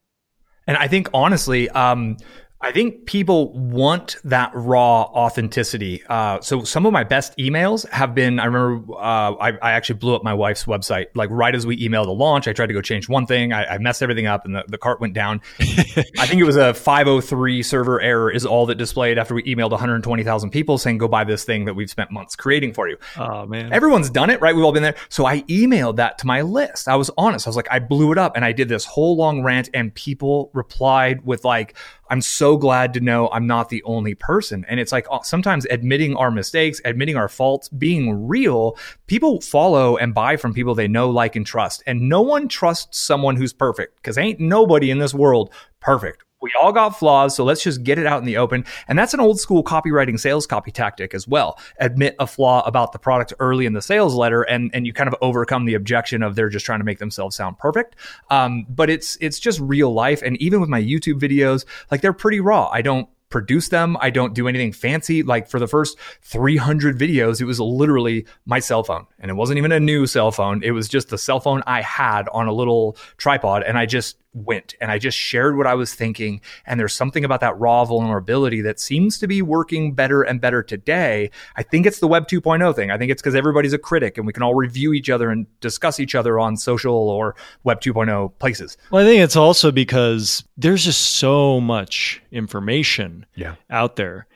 [0.66, 2.16] And I think honestly, um,
[2.60, 6.02] I think people want that raw authenticity.
[6.08, 8.40] Uh, so some of my best emails have been.
[8.40, 11.76] I remember uh, I, I, actually blew up my wife's website like right as we
[11.88, 12.48] emailed the launch.
[12.48, 13.52] I tried to go change one thing.
[13.52, 15.40] I, I messed everything up, and the, the cart went down.
[15.60, 19.70] I think it was a 503 server error is all that displayed after we emailed
[19.70, 22.96] 120,000 people saying go buy this thing that we've spent months creating for you.
[23.16, 24.56] Oh man, everyone's done it, right?
[24.56, 24.96] We've all been there.
[25.10, 26.88] So I emailed that to my list.
[26.88, 27.46] I was honest.
[27.46, 29.94] I was like, I blew it up, and I did this whole long rant, and
[29.94, 31.76] people replied with like
[32.10, 34.64] I'm so glad to know I'm not the only person.
[34.68, 39.96] And it's like uh, sometimes admitting our mistakes, admitting our faults, being real, people follow
[39.96, 41.82] and buy from people they know, like, and trust.
[41.86, 46.52] And no one trusts someone who's perfect because ain't nobody in this world perfect we
[46.60, 48.64] all got flaws, so let's just get it out in the open.
[48.86, 51.58] And that's an old school copywriting sales copy tactic as well.
[51.78, 55.08] Admit a flaw about the product early in the sales letter, and and you kind
[55.08, 57.96] of overcome the objection of they're just trying to make themselves sound perfect.
[58.30, 62.12] Um, but it's it's just real life, and even with my YouTube videos, like they're
[62.12, 62.68] pretty raw.
[62.72, 63.96] I don't produce them.
[64.00, 65.22] I don't do anything fancy.
[65.22, 69.06] Like for the first 300 videos, it was literally my cell phone.
[69.18, 70.62] And it wasn't even a new cell phone.
[70.62, 73.62] It was just the cell phone I had on a little tripod.
[73.64, 76.40] And I just went and I just shared what I was thinking.
[76.66, 80.62] And there's something about that raw vulnerability that seems to be working better and better
[80.62, 81.30] today.
[81.56, 82.90] I think it's the Web 2.0 thing.
[82.90, 85.46] I think it's because everybody's a critic and we can all review each other and
[85.60, 88.76] discuss each other on social or Web 2.0 places.
[88.90, 93.56] Well, I think it's also because there's just so much information yeah.
[93.70, 94.26] out there.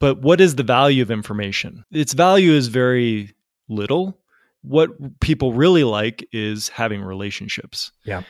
[0.00, 1.84] But what is the value of information?
[1.90, 3.32] Its value is very
[3.68, 4.18] little.
[4.62, 7.92] What people really like is having relationships.
[8.04, 8.22] Yeah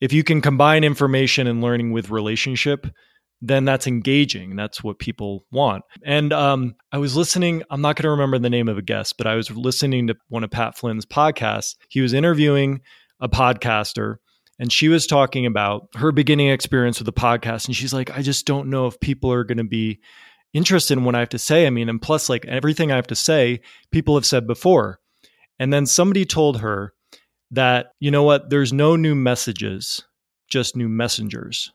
[0.00, 2.86] if you can combine information and learning with relationship,
[3.42, 4.56] then that's engaging.
[4.56, 5.84] That's what people want.
[6.04, 9.16] And um, I was listening, I'm not going to remember the name of a guest,
[9.18, 11.76] but I was listening to one of Pat Flynn's podcasts.
[11.88, 12.80] He was interviewing
[13.20, 14.16] a podcaster
[14.58, 17.66] and she was talking about her beginning experience with the podcast.
[17.66, 20.00] And she's like, I just don't know if people are going to be
[20.54, 21.66] interested in what I have to say.
[21.66, 24.98] I mean, and plus, like everything I have to say, people have said before.
[25.58, 26.94] And then somebody told her
[27.56, 30.04] that, you know what, there's no new messages,
[30.48, 31.72] just new messengers.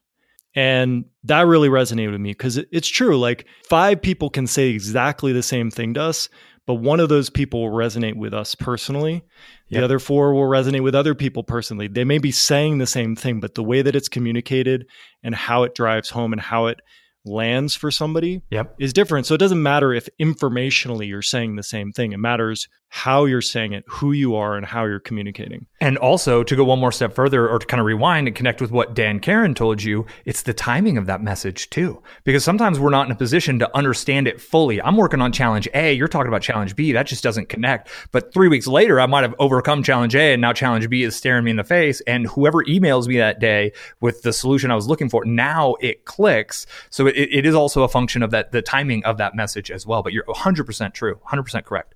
[0.55, 3.17] And that really resonated with me because it's true.
[3.17, 6.29] Like five people can say exactly the same thing to us,
[6.67, 9.23] but one of those people will resonate with us personally.
[9.69, 9.83] The yep.
[9.85, 11.87] other four will resonate with other people personally.
[11.87, 14.85] They may be saying the same thing, but the way that it's communicated
[15.23, 16.81] and how it drives home and how it
[17.23, 18.75] lands for somebody yep.
[18.79, 19.27] is different.
[19.27, 22.11] So it doesn't matter if informationally you're saying the same thing.
[22.11, 25.65] It matters how you're saying it, who you are, and how you're communicating.
[25.79, 28.59] And also to go one more step further or to kind of rewind and connect
[28.59, 32.03] with what Dan Karen told you, it's the timing of that message too.
[32.25, 34.81] Because sometimes we're not in a position to understand it fully.
[34.81, 37.87] I'm working on challenge A, you're talking about challenge B, that just doesn't connect.
[38.11, 41.15] But three weeks later, I might have overcome challenge A and now challenge B is
[41.15, 42.01] staring me in the face.
[42.01, 46.03] And whoever emails me that day with the solution I was looking for, now it
[46.03, 46.67] clicks.
[46.89, 49.87] So it, it is also a function of that, the timing of that message as
[49.87, 50.03] well.
[50.03, 51.95] But you're 100% true, 100% correct.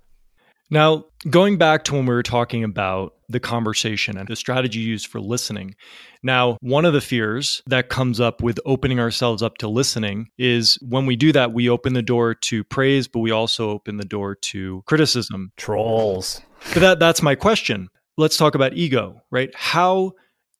[0.70, 5.06] Now, going back to when we were talking about the conversation and the strategy used
[5.06, 5.74] for listening.
[6.22, 10.78] Now, one of the fears that comes up with opening ourselves up to listening is
[10.80, 14.04] when we do that, we open the door to praise, but we also open the
[14.04, 15.52] door to criticism.
[15.56, 16.40] Trolls.
[16.72, 17.88] But that, that's my question.
[18.16, 19.50] Let's talk about ego, right?
[19.54, 20.12] How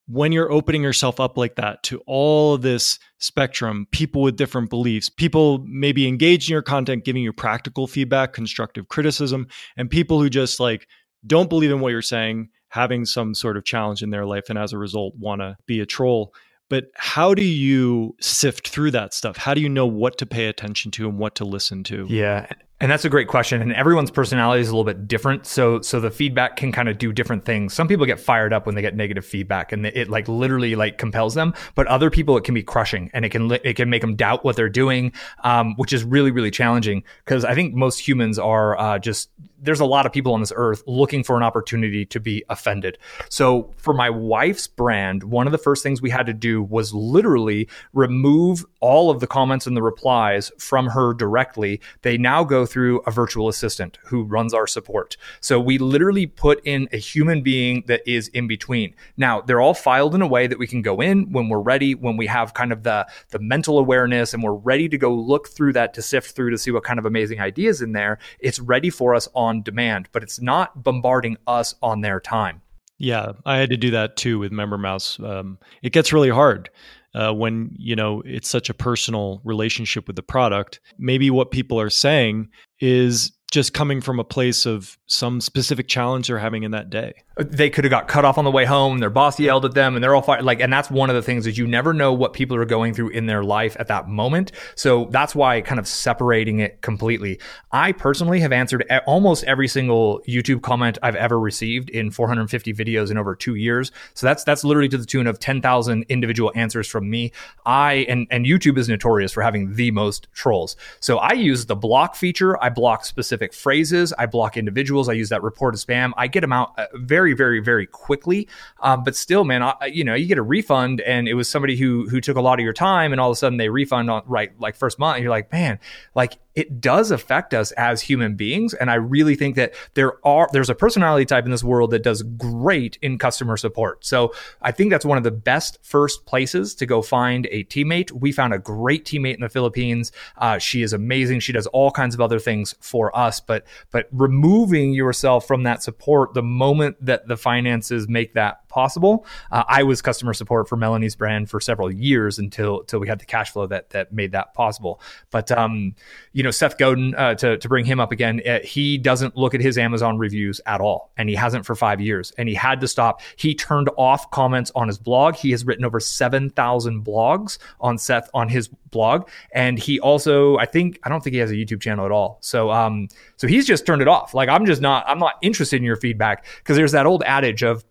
[0.09, 4.71] when you're opening yourself up like that to all of this spectrum, people with different
[4.71, 10.21] beliefs, people maybe engaged in your content, giving you practical feedback, constructive criticism, and people
[10.21, 10.87] who just like
[11.27, 14.59] don't believe in what you're saying, having some sort of challenge in their life, and
[14.59, 16.33] as a result, want to be a troll.
[16.69, 19.37] But how do you sift through that stuff?
[19.37, 22.07] How do you know what to pay attention to and what to listen to?
[22.09, 22.47] Yeah.
[22.79, 23.63] And that's a great question.
[23.63, 25.47] And everyone's personality is a little bit different.
[25.47, 27.73] So, so the feedback can kind of do different things.
[27.73, 30.99] Some people get fired up when they get negative feedback and it like literally like
[30.99, 31.55] compels them.
[31.75, 34.45] But other people, it can be crushing and it can, it can make them doubt
[34.45, 35.13] what they're doing,
[35.43, 37.03] um, which is really, really challenging.
[37.25, 40.53] Cause I think most humans are, uh, just, there's a lot of people on this
[40.55, 42.99] earth looking for an opportunity to be offended.
[43.29, 46.93] So for my wife's brand, one of the first things we had to do was
[46.93, 51.81] literally remove all of the comments and the replies from her directly.
[52.03, 55.17] They now go through a virtual assistant who runs our support.
[55.41, 58.95] So we literally put in a human being that is in between.
[59.17, 61.95] Now, they're all filed in a way that we can go in when we're ready,
[61.95, 65.49] when we have kind of the, the mental awareness and we're ready to go look
[65.49, 68.19] through that to sift through to see what kind of amazing ideas in there.
[68.39, 72.63] It's ready for us on demand, but it's not bombarding us on their time.
[72.99, 75.23] Yeah, I had to do that too with MemberMouse.
[75.23, 76.71] Um, it gets really hard
[77.15, 80.81] uh, when you know it's such a personal relationship with the product.
[80.99, 82.49] Maybe what people are saying
[82.81, 87.15] is just coming from a place of some specific challenge they're having in that day.
[87.39, 88.99] Uh, they could have got cut off on the way home.
[88.99, 90.45] Their boss yelled at them, and they're all fired.
[90.45, 92.93] Like, and that's one of the things is you never know what people are going
[92.93, 94.51] through in their life at that moment.
[94.75, 97.39] So that's why kind of separating it completely.
[97.71, 103.13] I personally have answered almost every single YouTube comment I've ever received in 450 videos
[103.13, 103.93] in over two years.
[104.15, 107.31] So that's that's literally to the tune of 10,000 individual answers from me.
[107.65, 110.77] I and and YouTube is notorious for having the most trolls.
[110.99, 112.61] So I use the block feature.
[112.63, 114.13] I block specific phrases.
[114.19, 115.09] I block individuals.
[115.09, 116.13] I use that report as spam.
[116.17, 118.49] I get them out uh, very, very, very quickly.
[118.81, 121.77] Um, but still, man, I, you know, you get a refund, and it was somebody
[121.77, 124.11] who who took a lot of your time, and all of a sudden they refund
[124.11, 125.21] on right like first month.
[125.21, 125.79] You're like, man,
[126.15, 128.75] like it does affect us as human beings.
[128.75, 132.03] And I really think that there are there's a personality type in this world that
[132.03, 134.05] does great in customer support.
[134.05, 138.11] So I think that's one of the best first places to go find a teammate.
[138.11, 140.13] We found a great teammate in the Philippines.
[140.39, 141.41] Uh, she is amazing.
[141.41, 145.83] She does all kinds of other things for us, but but removing yourself from that
[145.83, 149.25] support the moment that the finances make that possible.
[149.51, 153.19] Uh, I was customer support for Melanie's brand for several years until until we had
[153.19, 155.01] the cash flow that that made that possible.
[155.31, 155.95] But um,
[156.35, 159.55] you know, Seth Godin, uh, to to bring him up again, uh, he doesn't look
[159.55, 162.83] at his Amazon reviews at all, and he hasn't for five years, and he had
[162.83, 163.23] to stop.
[163.37, 165.37] He turned off comments on his blog.
[165.37, 170.59] He has written over seven thousand blogs on Seth on his blog, and he also,
[170.59, 172.37] I think, I don't think he has a YouTube channel at all.
[172.43, 174.35] So um, so he's just turned it off.
[174.35, 177.63] Like I'm just not, I'm not interested in your feedback because there's that old adage
[177.63, 177.85] of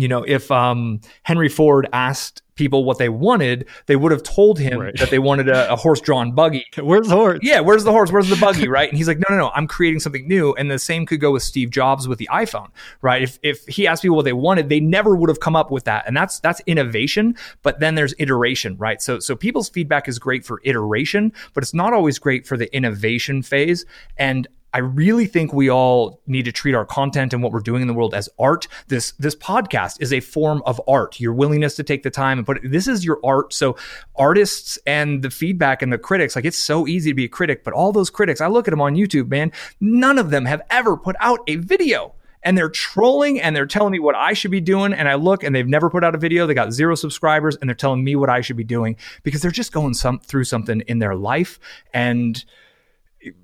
[0.00, 4.58] you know, if um, Henry Ford asked people what they wanted, they would have told
[4.58, 4.96] him right.
[4.98, 6.66] that they wanted a, a horse drawn buggy.
[6.78, 7.38] Where's the horse?
[7.40, 8.12] Yeah, where's the horse?
[8.12, 8.68] Where's the buggy?
[8.78, 8.88] Right.
[8.88, 10.52] And he's like, no, no, no, I'm creating something new.
[10.54, 12.68] And the same could go with Steve Jobs with the iPhone,
[13.02, 13.22] right?
[13.22, 15.84] If, if he asked people what they wanted, they never would have come up with
[15.84, 16.06] that.
[16.06, 17.36] And that's, that's innovation.
[17.62, 19.00] But then there's iteration, right?
[19.00, 22.74] So, so people's feedback is great for iteration, but it's not always great for the
[22.74, 23.86] innovation phase.
[24.16, 27.80] And I really think we all need to treat our content and what we're doing
[27.80, 28.68] in the world as art.
[28.88, 31.18] This this podcast is a form of art.
[31.20, 33.52] Your willingness to take the time and put it, this is your art.
[33.52, 33.76] So
[34.16, 37.64] artists and the feedback and the critics, like it's so easy to be a critic,
[37.64, 40.62] but all those critics, I look at them on YouTube, man, none of them have
[40.70, 44.50] ever put out a video and they're trolling and they're telling me what I should
[44.50, 44.92] be doing.
[44.92, 46.46] And I look and they've never put out a video.
[46.46, 49.50] They got zero subscribers and they're telling me what I should be doing because they're
[49.50, 51.58] just going some through something in their life
[51.92, 52.44] and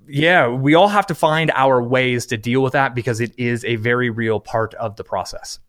[0.07, 3.63] yeah, we all have to find our ways to deal with that because it is
[3.65, 5.59] a very real part of the process.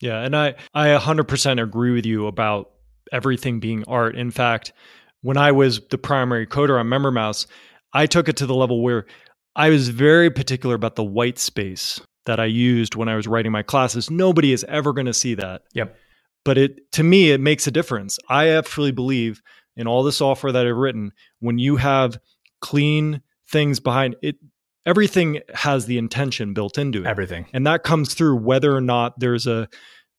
[0.00, 2.70] Yeah, and I I 100% agree with you about
[3.12, 4.16] everything being art.
[4.16, 4.72] In fact,
[5.20, 7.46] when I was the primary coder on MemberMouse,
[7.92, 9.06] I took it to the level where
[9.54, 13.52] I was very particular about the white space that I used when I was writing
[13.52, 14.10] my classes.
[14.10, 15.62] Nobody is ever going to see that.
[15.74, 15.96] Yep.
[16.44, 18.18] But it to me it makes a difference.
[18.28, 19.42] I actually believe
[19.76, 22.18] in all the software that I've written when you have
[22.60, 24.36] clean things behind it.
[24.84, 27.06] Everything has the intention built into it.
[27.06, 27.46] Everything.
[27.52, 29.68] And that comes through whether or not there's a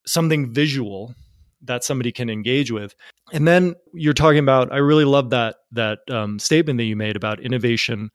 [0.06, 1.14] something visual
[1.64, 2.96] that somebody can engage with.
[3.32, 7.16] And then you're talking about i really love that that um, statement that you made
[7.16, 8.12] about innovation.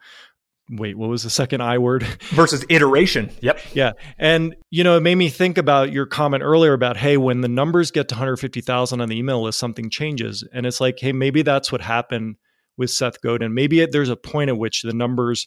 [0.71, 2.03] Wait what was the second i word?
[2.31, 3.31] Versus iteration.
[3.41, 3.61] Yep.
[3.75, 3.93] Yeah.
[4.19, 7.49] And you know it made me think about your comment earlier about hey when the
[7.49, 10.47] numbers get to 150000 on the email list something changes.
[10.53, 12.37] And it's like hey maybe that's what happened
[12.79, 13.53] with Seth Godin.
[13.53, 15.47] Maybe there's a point at which the numbers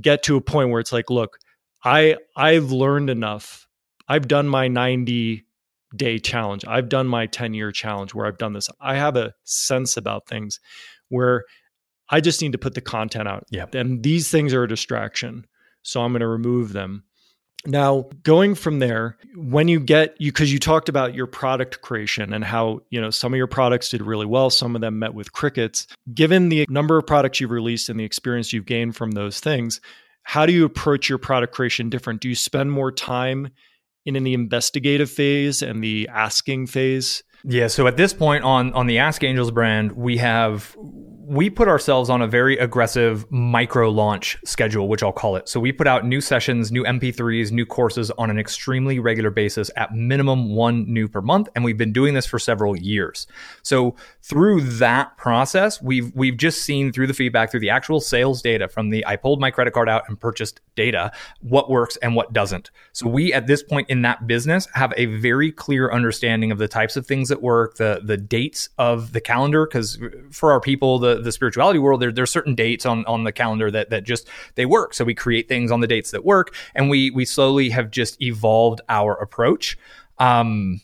[0.00, 1.38] get to a point where it's like, look,
[1.84, 3.66] I I've learned enough.
[4.08, 5.44] I've done my 90
[5.96, 6.64] day challenge.
[6.66, 8.68] I've done my 10 year challenge where I've done this.
[8.80, 10.60] I have a sense about things
[11.08, 11.44] where
[12.08, 13.44] I just need to put the content out.
[13.50, 13.66] Yeah.
[13.72, 15.46] And these things are a distraction.
[15.82, 17.04] So I'm going to remove them.
[17.64, 22.32] Now, going from there, when you get you because you talked about your product creation
[22.32, 25.14] and how, you know, some of your products did really well, some of them met
[25.14, 25.86] with crickets.
[26.12, 29.80] Given the number of products you've released and the experience you've gained from those things,
[30.24, 32.20] how do you approach your product creation different?
[32.20, 33.50] Do you spend more time
[34.04, 37.22] in, in the investigative phase and the asking phase?
[37.44, 40.76] Yeah, so at this point on on the Ask Angels brand, we have
[41.24, 45.48] we put ourselves on a very aggressive micro launch schedule, which I'll call it.
[45.48, 49.70] So we put out new sessions, new MP3s, new courses on an extremely regular basis
[49.76, 51.48] at minimum one new per month.
[51.54, 53.26] And we've been doing this for several years.
[53.62, 58.42] So through that process, we've, we've just seen through the feedback, through the actual sales
[58.42, 62.16] data from the, I pulled my credit card out and purchased data, what works and
[62.16, 62.70] what doesn't.
[62.92, 66.68] So we at this point in that business have a very clear understanding of the
[66.68, 69.66] types of things that work, the, the dates of the calendar.
[69.66, 69.98] Cause
[70.30, 73.70] for our people, the, the spirituality world, there there's certain dates on on the calendar
[73.70, 74.94] that that just they work.
[74.94, 78.20] So we create things on the dates that work, and we we slowly have just
[78.22, 79.78] evolved our approach.
[80.18, 80.80] Um,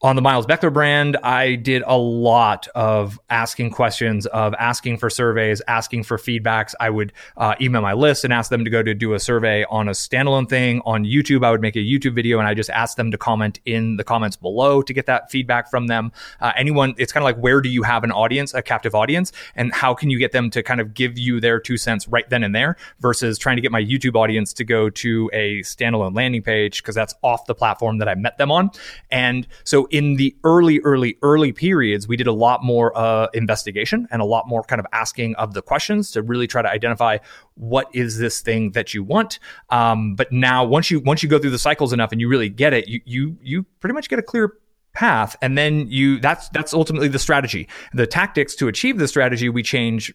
[0.00, 5.10] on the Miles Beckler brand, I did a lot of asking questions, of asking for
[5.10, 6.72] surveys, asking for feedbacks.
[6.78, 9.64] I would uh, email my list and ask them to go to do a survey
[9.68, 10.82] on a standalone thing.
[10.84, 13.58] On YouTube, I would make a YouTube video and I just ask them to comment
[13.64, 16.12] in the comments below to get that feedback from them.
[16.40, 19.32] Uh, anyone, it's kind of like where do you have an audience, a captive audience,
[19.56, 22.30] and how can you get them to kind of give you their two cents right
[22.30, 26.14] then and there versus trying to get my YouTube audience to go to a standalone
[26.14, 28.70] landing page because that's off the platform that I met them on.
[29.10, 34.08] And so in the early, early, early periods, we did a lot more uh, investigation
[34.10, 37.18] and a lot more kind of asking of the questions to really try to identify
[37.54, 39.38] what is this thing that you want.
[39.70, 42.48] Um, but now, once you once you go through the cycles enough and you really
[42.48, 44.54] get it, you you you pretty much get a clear
[44.94, 49.48] path and then you that's that's ultimately the strategy the tactics to achieve the strategy
[49.48, 50.12] we change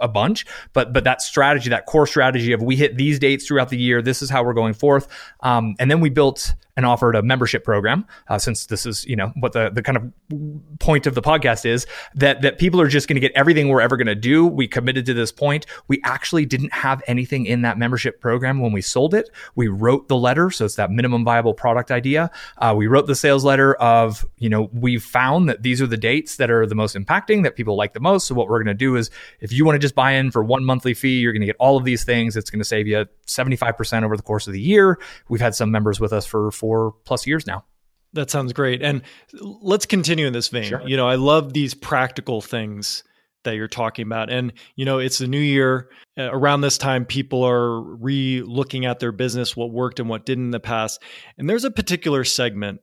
[0.00, 3.68] a bunch but but that strategy that core strategy of we hit these dates throughout
[3.68, 5.08] the year this is how we're going forth
[5.40, 9.16] um, and then we built and offered a membership program, uh, since this is you
[9.16, 12.88] know what the the kind of point of the podcast is that that people are
[12.88, 14.46] just going to get everything we're ever going to do.
[14.46, 15.66] We committed to this point.
[15.88, 19.30] We actually didn't have anything in that membership program when we sold it.
[19.54, 22.30] We wrote the letter, so it's that minimum viable product idea.
[22.58, 25.96] Uh, we wrote the sales letter of you know we've found that these are the
[25.96, 28.26] dates that are the most impacting that people like the most.
[28.26, 29.10] So what we're going to do is
[29.40, 31.56] if you want to just buy in for one monthly fee, you're going to get
[31.58, 32.36] all of these things.
[32.36, 34.98] It's going to save you 75% over the course of the year.
[35.28, 36.65] We've had some members with us for four
[37.04, 37.64] plus years now.
[38.12, 38.82] That sounds great.
[38.82, 39.02] And
[39.32, 40.64] let's continue in this vein.
[40.64, 40.82] Sure.
[40.86, 43.04] You know, I love these practical things
[43.44, 44.30] that you're talking about.
[44.30, 45.88] And, you know, it's the new year.
[46.18, 50.26] Uh, around this time, people are re looking at their business, what worked and what
[50.26, 51.02] didn't in the past.
[51.38, 52.80] And there's a particular segment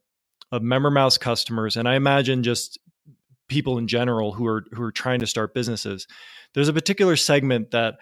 [0.52, 2.78] of MemberMouse customers, and I imagine just
[3.48, 6.08] people in general who are who are trying to start businesses,
[6.54, 7.96] there's a particular segment that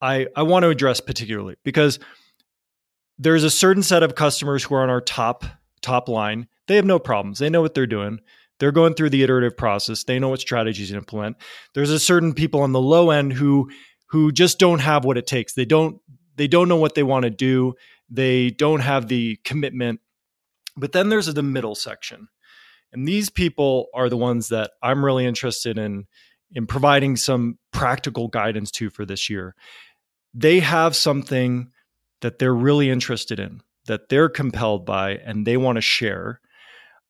[0.00, 1.98] I, I want to address particularly because
[3.22, 5.44] there's a certain set of customers who are on our top
[5.80, 6.48] top line.
[6.66, 7.38] They have no problems.
[7.38, 8.20] They know what they're doing.
[8.58, 10.04] They're going through the iterative process.
[10.04, 11.36] They know what strategies to implement.
[11.74, 13.70] There's a certain people on the low end who
[14.08, 15.54] who just don't have what it takes.
[15.54, 16.00] They don't
[16.36, 17.74] they don't know what they want to do.
[18.10, 20.00] They don't have the commitment.
[20.76, 22.28] But then there's the middle section.
[22.92, 26.06] And these people are the ones that I'm really interested in
[26.50, 29.54] in providing some practical guidance to for this year.
[30.34, 31.70] They have something
[32.22, 36.40] that they're really interested in, that they're compelled by, and they want to share.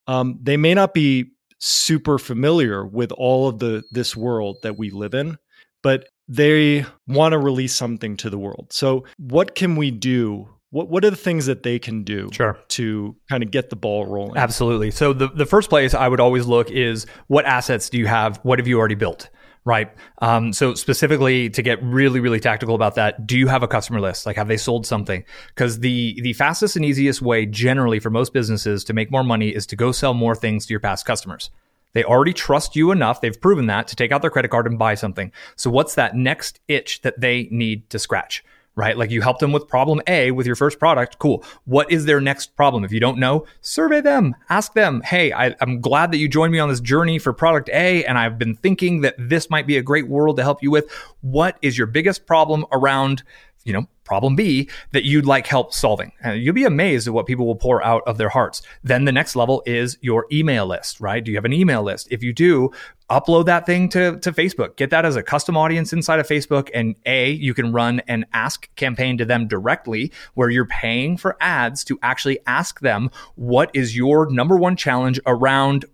[0.07, 4.91] Um, they may not be super familiar with all of the this world that we
[4.91, 5.39] live in,
[5.83, 8.69] but they want to release something to the world.
[8.73, 12.59] So, what can we do what what are the things that they can do sure.
[12.69, 14.39] to kind of get the ball rolling?
[14.39, 14.91] Absolutely.
[14.91, 18.39] So the the first place I would always look is what assets do you have?
[18.43, 19.29] What have you already built?
[19.65, 19.93] Right.
[20.19, 24.01] Um, so specifically to get really, really tactical about that, do you have a customer
[24.01, 24.27] list?
[24.27, 25.23] Like, have they sold something?
[25.49, 29.51] Because the the fastest and easiest way, generally, for most businesses to make more money
[29.51, 31.51] is to go sell more things to your past customers.
[31.93, 33.21] They already trust you enough.
[33.21, 35.31] They've proven that to take out their credit card and buy something.
[35.57, 38.43] So what's that next itch that they need to scratch?
[38.75, 38.97] Right?
[38.97, 41.19] Like you helped them with problem A with your first product.
[41.19, 41.45] Cool.
[41.65, 42.85] What is their next problem?
[42.85, 46.53] If you don't know, survey them, ask them, Hey, I, am glad that you joined
[46.53, 48.05] me on this journey for product A.
[48.05, 50.91] And I've been thinking that this might be a great world to help you with.
[51.21, 53.23] What is your biggest problem around
[53.65, 56.13] you know, problem B that you'd like help solving.
[56.23, 58.63] And you'll be amazed at what people will pour out of their hearts.
[58.83, 61.23] Then the next level is your email list, right?
[61.23, 62.09] Do you have an email list?
[62.11, 62.71] If you do,
[63.11, 64.77] upload that thing to, to Facebook.
[64.77, 66.71] Get that as a custom audience inside of Facebook.
[66.75, 71.37] And A, you can run an ask campaign to them directly where you're paying for
[71.41, 75.85] ads to actually ask them what is your number one challenge around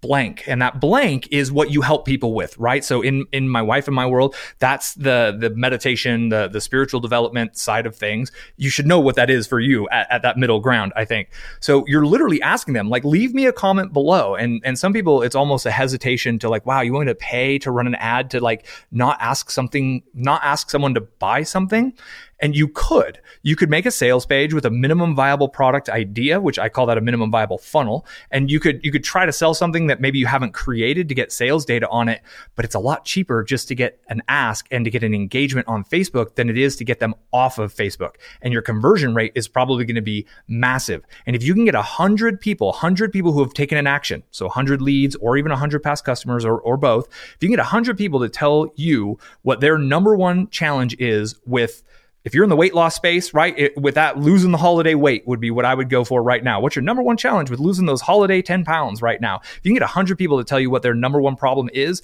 [0.00, 0.44] blank.
[0.46, 2.84] And that blank is what you help people with right?
[2.84, 7.00] So in in my wife and my world that's the the meditation the the spiritual
[7.00, 8.30] development side of things.
[8.56, 11.28] You should know what that is for you at, at that middle ground i think.
[11.60, 14.34] So you're literally asking them like leave me a comment below.
[14.34, 17.18] And and some people it's almost a hesitation to like wow you want me to
[17.18, 21.42] pay to run an ad to like not ask something not ask someone to buy
[21.42, 21.92] something
[22.40, 26.40] and you could, you could make a sales page with a minimum viable product idea,
[26.40, 28.06] which I call that a minimum viable funnel.
[28.30, 31.14] And you could, you could try to sell something that maybe you haven't created to
[31.14, 32.22] get sales data on it,
[32.54, 35.66] but it's a lot cheaper just to get an ask and to get an engagement
[35.66, 38.14] on Facebook than it is to get them off of Facebook.
[38.40, 41.04] And your conversion rate is probably going to be massive.
[41.26, 44.22] And if you can get a hundred people, hundred people who have taken an action,
[44.30, 47.56] so hundred leads or even a hundred past customers or, or both, if you can
[47.56, 51.82] get a hundred people to tell you what their number one challenge is with
[52.24, 55.26] if you're in the weight loss space, right, it, with that losing the holiday weight
[55.26, 56.60] would be what I would go for right now.
[56.60, 59.40] What's your number one challenge with losing those holiday 10 pounds right now?
[59.42, 62.02] If you can get 100 people to tell you what their number one problem is,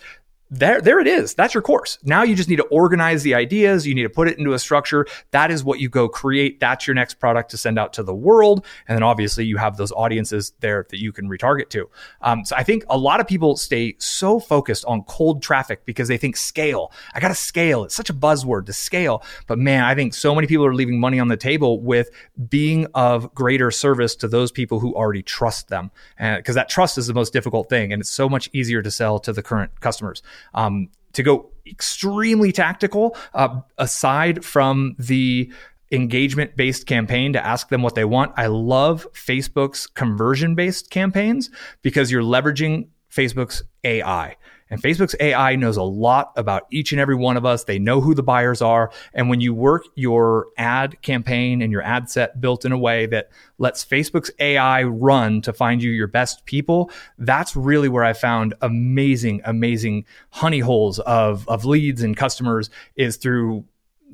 [0.54, 1.34] there, there it is.
[1.34, 1.98] That's your course.
[2.04, 3.86] Now you just need to organize the ideas.
[3.86, 5.06] You need to put it into a structure.
[5.32, 6.60] That is what you go create.
[6.60, 8.64] That's your next product to send out to the world.
[8.86, 11.90] And then obviously you have those audiences there that you can retarget to.
[12.20, 16.08] Um, so I think a lot of people stay so focused on cold traffic because
[16.08, 16.92] they think scale.
[17.14, 17.84] I got to scale.
[17.84, 19.22] It's such a buzzword to scale.
[19.46, 22.10] But man, I think so many people are leaving money on the table with
[22.48, 25.90] being of greater service to those people who already trust them.
[26.18, 27.92] Because that trust is the most difficult thing.
[27.92, 30.22] And it's so much easier to sell to the current customers.
[30.52, 35.52] Um, to go extremely tactical, uh, aside from the
[35.92, 41.50] engagement based campaign to ask them what they want, I love Facebook's conversion based campaigns
[41.82, 44.36] because you're leveraging Facebook's AI.
[44.70, 47.64] And Facebook's AI knows a lot about each and every one of us.
[47.64, 48.90] They know who the buyers are.
[49.12, 53.06] And when you work your ad campaign and your ad set built in a way
[53.06, 58.14] that lets Facebook's AI run to find you your best people, that's really where I
[58.14, 63.64] found amazing, amazing honey holes of, of leads and customers is through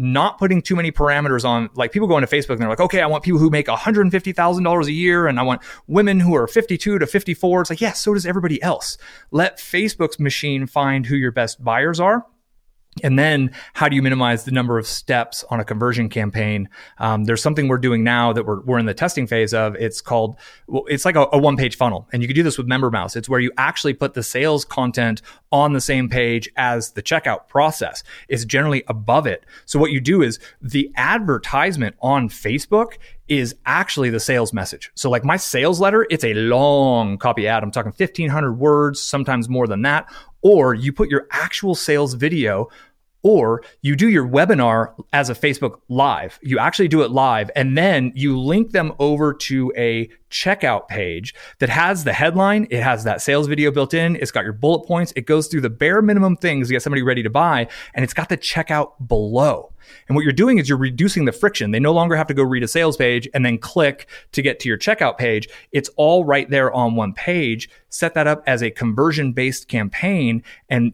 [0.00, 3.02] not putting too many parameters on like people go into Facebook and they're like, okay,
[3.02, 6.98] I want people who make $150,000 a year and I want women who are 52
[6.98, 7.60] to 54.
[7.60, 8.96] It's like, yeah, so does everybody else.
[9.30, 12.24] Let Facebook's machine find who your best buyers are
[13.04, 16.68] and then how do you minimize the number of steps on a conversion campaign?
[16.98, 19.76] Um, there's something we're doing now that we're, we're in the testing phase of.
[19.76, 20.36] It's called,
[20.66, 23.14] well, it's like a, a one page funnel and you can do this with MemberMouse.
[23.14, 25.22] It's where you actually put the sales content
[25.52, 28.02] on the same page as the checkout process.
[28.28, 29.44] It's generally above it.
[29.66, 32.94] So what you do is the advertisement on Facebook
[33.28, 34.90] is actually the sales message.
[34.96, 37.62] So like my sales letter, it's a long copy ad.
[37.62, 40.12] I'm talking 1500 words, sometimes more than that.
[40.42, 42.68] Or you put your actual sales video
[43.22, 46.38] Or you do your webinar as a Facebook live.
[46.42, 51.34] You actually do it live and then you link them over to a checkout page
[51.58, 52.66] that has the headline.
[52.70, 54.16] It has that sales video built in.
[54.16, 55.12] It's got your bullet points.
[55.16, 57.68] It goes through the bare minimum things to get somebody ready to buy.
[57.94, 59.72] And it's got the checkout below.
[60.08, 61.72] And what you're doing is you're reducing the friction.
[61.72, 64.60] They no longer have to go read a sales page and then click to get
[64.60, 65.48] to your checkout page.
[65.72, 67.68] It's all right there on one page.
[67.88, 70.92] Set that up as a conversion based campaign and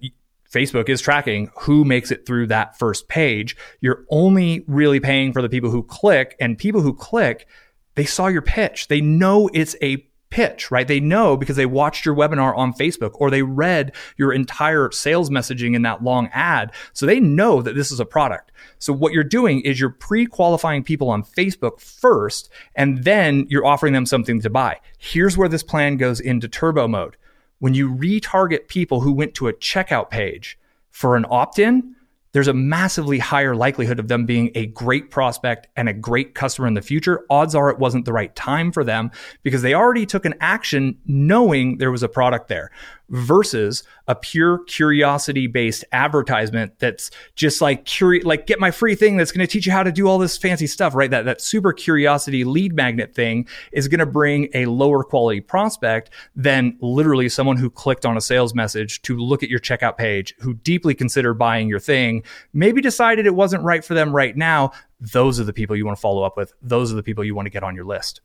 [0.57, 3.57] Facebook is tracking who makes it through that first page.
[3.83, 7.47] You're only really paying for the people who click and people who click,
[7.95, 8.89] they saw your pitch.
[8.89, 10.89] They know it's a pitch, right?
[10.89, 15.29] They know because they watched your webinar on Facebook or they read your entire sales
[15.29, 16.73] messaging in that long ad.
[16.95, 18.51] So they know that this is a product.
[18.79, 23.93] So what you're doing is you're pre-qualifying people on Facebook first, and then you're offering
[23.93, 24.81] them something to buy.
[24.99, 27.17] Here's where this plan goes into turbo mode.
[27.59, 30.59] When you retarget people who went to a checkout page
[30.91, 31.95] for an opt-in,
[32.33, 36.69] there's a massively higher likelihood of them being a great prospect and a great customer
[36.69, 37.25] in the future.
[37.31, 39.11] Odds are it wasn't the right time for them
[39.43, 42.71] because they already took an action knowing there was a product there
[43.09, 49.17] versus a pure curiosity based advertisement that's just like curi- like get my free thing
[49.17, 51.11] that's going to teach you how to do all this fancy stuff right?
[51.11, 56.11] That that super curiosity lead magnet thing is going to bring a lower quality prospect
[56.35, 60.35] than literally someone who clicked on a sales message to look at your checkout page
[60.41, 64.73] who deeply considered buying your thing maybe decided it wasn't right for them right now.
[65.01, 66.53] Those are the people you want to follow up with.
[66.63, 68.21] Those are the people you want to get on your list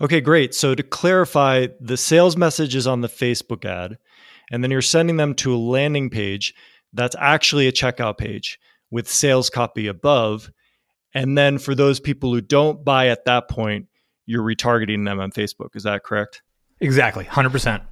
[0.00, 0.54] Okay, great.
[0.54, 3.98] So to clarify, the sales message is on the Facebook ad,
[4.50, 6.54] and then you're sending them to a landing page
[6.92, 8.58] that's actually a checkout page
[8.90, 10.50] with sales copy above.
[11.14, 13.86] And then for those people who don't buy at that point,
[14.26, 15.74] you're retargeting them on Facebook.
[15.74, 16.42] Is that correct?
[16.80, 17.82] Exactly, 100%.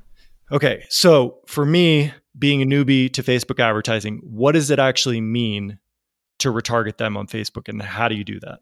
[0.52, 5.78] Okay, so for me, being a newbie to Facebook advertising, what does it actually mean
[6.38, 8.60] to retarget them on Facebook and how do you do that?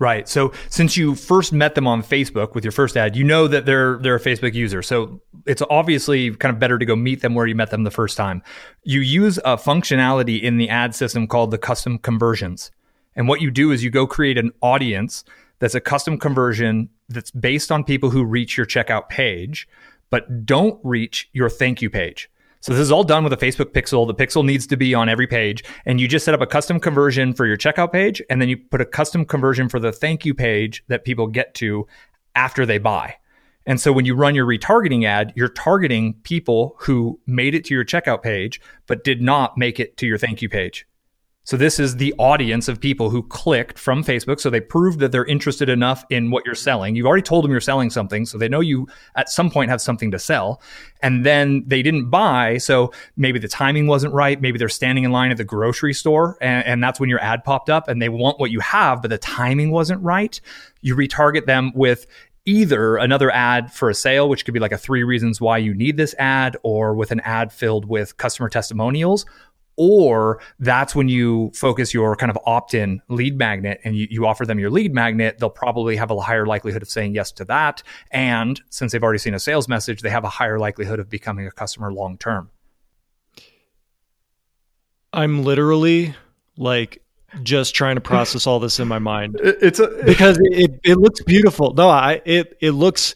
[0.00, 0.26] Right.
[0.26, 3.66] So since you first met them on Facebook with your first ad, you know that
[3.66, 4.82] they're they're a Facebook user.
[4.82, 7.90] So it's obviously kind of better to go meet them where you met them the
[7.90, 8.42] first time.
[8.82, 12.70] You use a functionality in the ad system called the custom conversions.
[13.14, 15.22] And what you do is you go create an audience
[15.58, 19.68] that's a custom conversion that's based on people who reach your checkout page
[20.10, 22.28] but don't reach your thank you page.
[22.60, 24.06] So this is all done with a Facebook pixel.
[24.06, 25.64] The pixel needs to be on every page.
[25.86, 28.22] And you just set up a custom conversion for your checkout page.
[28.28, 31.54] And then you put a custom conversion for the thank you page that people get
[31.54, 31.86] to
[32.34, 33.16] after they buy.
[33.66, 37.74] And so when you run your retargeting ad, you're targeting people who made it to
[37.74, 40.86] your checkout page, but did not make it to your thank you page.
[41.44, 44.40] So this is the audience of people who clicked from Facebook.
[44.40, 46.94] So they proved that they're interested enough in what you're selling.
[46.94, 48.26] You've already told them you're selling something.
[48.26, 48.86] So they know you
[49.16, 50.60] at some point have something to sell.
[51.02, 52.58] And then they didn't buy.
[52.58, 54.40] So maybe the timing wasn't right.
[54.40, 57.42] Maybe they're standing in line at the grocery store and, and that's when your ad
[57.42, 60.40] popped up and they want what you have, but the timing wasn't right.
[60.82, 62.06] You retarget them with
[62.46, 65.74] either another ad for a sale, which could be like a three reasons why you
[65.74, 69.26] need this ad, or with an ad filled with customer testimonials,
[69.82, 74.44] or that's when you focus your kind of opt-in lead magnet and you, you offer
[74.44, 77.82] them your lead magnet they'll probably have a higher likelihood of saying yes to that.
[78.10, 81.46] And since they've already seen a sales message they have a higher likelihood of becoming
[81.46, 82.50] a customer long term
[85.14, 86.14] i'm literally
[86.58, 87.02] like
[87.42, 89.40] just trying to process all this in my mind.
[89.42, 91.74] It's a, because it, it looks beautiful.
[91.74, 93.14] No i it it looks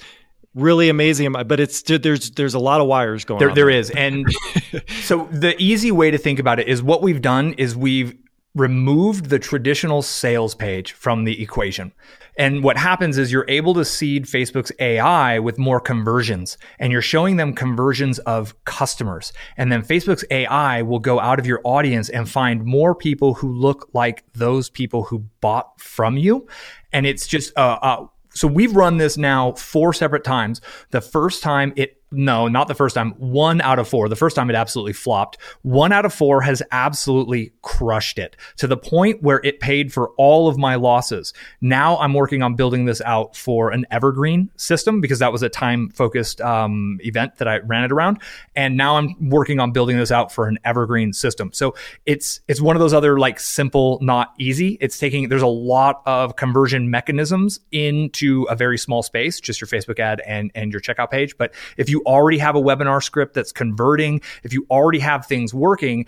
[0.54, 3.90] really amazing but it's there's there's a lot of wires going there, on there is.
[3.90, 4.26] And
[5.02, 8.16] so the easy way to think about it is what we've done is we've
[8.54, 11.92] removed the traditional sales page from the equation.
[12.36, 17.02] And what happens is you're able to seed facebook's ai with more conversions and you're
[17.02, 19.32] showing them conversions of customers.
[19.56, 23.52] And then facebook's ai will go out of your audience and find more people who
[23.52, 26.46] look like those people who bought from you.
[26.92, 30.60] And it's just uh, uh so we've run this now four separate times.
[30.90, 33.12] The first time it no, not the first time.
[33.12, 34.08] One out of four.
[34.08, 35.38] The first time it absolutely flopped.
[35.62, 40.10] One out of four has absolutely crushed it to the point where it paid for
[40.10, 41.32] all of my losses.
[41.60, 45.48] Now I'm working on building this out for an evergreen system because that was a
[45.48, 48.20] time focused um, event that I ran it around.
[48.54, 51.52] And now I'm working on building this out for an evergreen system.
[51.52, 51.74] So
[52.06, 54.78] it's, it's one of those other like simple, not easy.
[54.80, 59.68] It's taking, there's a lot of conversion mechanisms into a very small space, just your
[59.68, 61.36] Facebook ad and, and your checkout page.
[61.36, 65.52] But if you already have a webinar script that's converting, if you already have things
[65.52, 66.06] working,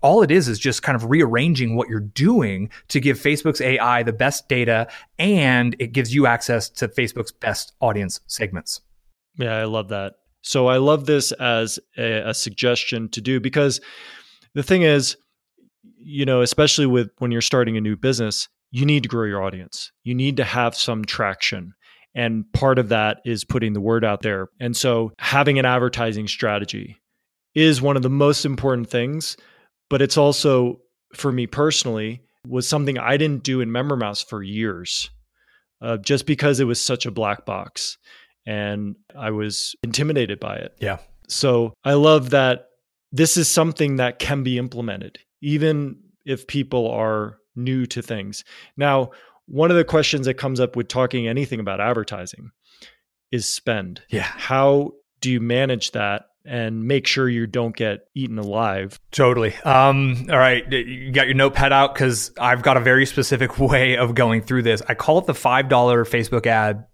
[0.00, 4.02] all it is is just kind of rearranging what you're doing to give Facebook's AI
[4.02, 4.88] the best data
[5.18, 8.80] and it gives you access to Facebook's best audience segments.
[9.36, 10.14] Yeah, I love that.
[10.42, 13.80] So I love this as a, a suggestion to do because
[14.54, 15.16] the thing is,
[15.96, 19.42] you know, especially with when you're starting a new business, you need to grow your
[19.42, 19.92] audience.
[20.04, 21.74] You need to have some traction.
[22.18, 24.48] And part of that is putting the word out there.
[24.58, 26.96] And so having an advertising strategy
[27.54, 29.36] is one of the most important things,
[29.88, 30.80] but it's also
[31.14, 35.10] for me personally was something I didn't do in MemberMouse for years.
[35.80, 37.98] Uh, just because it was such a black box
[38.44, 40.74] and I was intimidated by it.
[40.80, 40.98] Yeah.
[41.28, 42.70] So I love that
[43.12, 48.42] this is something that can be implemented, even if people are new to things.
[48.76, 49.10] Now,
[49.48, 52.50] one of the questions that comes up with talking anything about advertising
[53.32, 54.02] is spend.
[54.08, 54.22] Yeah.
[54.22, 58.98] How do you manage that and make sure you don't get eaten alive?
[59.10, 59.54] Totally.
[59.64, 60.70] Um, all right.
[60.70, 64.62] You got your notepad out because I've got a very specific way of going through
[64.62, 64.82] this.
[64.88, 66.86] I call it the $5 Facebook ad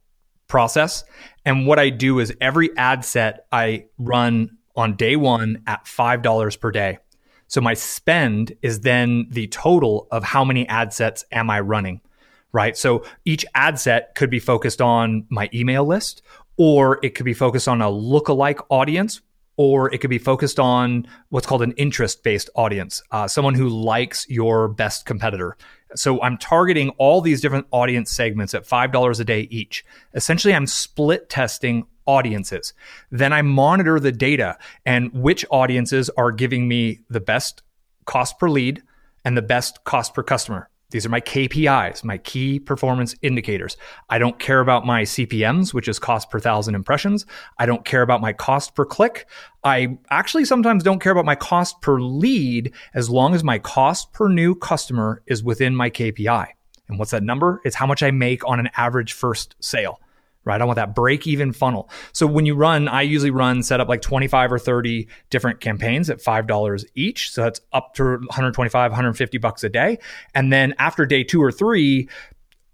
[0.49, 1.05] process.
[1.45, 6.61] And what I do is every ad set I run on day one at $5
[6.61, 6.99] per day.
[7.47, 12.01] So my spend is then the total of how many ad sets am I running,
[12.55, 12.79] right?
[12.79, 16.23] So each ad set could be focused on my email list,
[16.57, 19.21] or it could be focused on a lookalike audience,
[19.57, 23.69] or it could be focused on what's called an interest based audience, uh, someone who
[23.69, 25.57] likes your best competitor.
[25.97, 29.85] So I'm targeting all these different audience segments at $5 a day each.
[30.15, 32.73] Essentially, I'm split testing audiences.
[33.11, 37.63] Then I monitor the data and which audiences are giving me the best
[38.07, 38.83] cost per lead
[39.25, 40.69] and the best cost per customer.
[40.95, 43.77] These are my KPIs, my key performance indicators.
[44.11, 47.27] I don't care about my CPMs, which is cost per thousand impressions.
[47.59, 49.27] I don't care about my cost per click.
[49.65, 54.13] I actually sometimes don't care about my cost per lead as long as my cost
[54.13, 56.47] per new customer is within my KPI.
[56.87, 57.61] And what's that number?
[57.65, 59.99] It's how much I make on an average first sale
[60.45, 60.61] right?
[60.61, 61.91] I want that break even funnel.
[62.13, 66.11] So when you run, I usually run set up like 25 or 30 different campaigns
[66.11, 67.31] at $5 each.
[67.31, 69.99] So that's up to 125, 150 bucks a day.
[70.35, 72.09] And then after day two or three,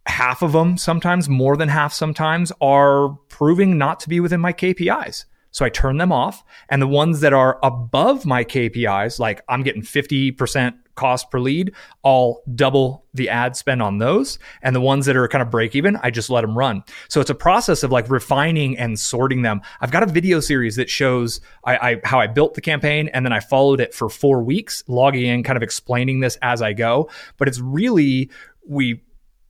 [0.06, 4.52] half of them, sometimes more than half, sometimes are proving not to be within my
[4.52, 5.24] KPIs.
[5.50, 6.44] So I turn them off.
[6.68, 11.72] And the ones that are above my KPIs, like I'm getting 50% cost per lead,
[12.04, 14.38] I'll double the ad spend on those.
[14.62, 16.84] And the ones that are kind of break even, I just let them run.
[17.08, 19.62] So it's a process of like refining and sorting them.
[19.80, 23.24] I've got a video series that shows I, I, how I built the campaign and
[23.24, 26.74] then I followed it for four weeks, logging in, kind of explaining this as I
[26.74, 27.08] go.
[27.38, 28.30] But it's really,
[28.68, 29.02] we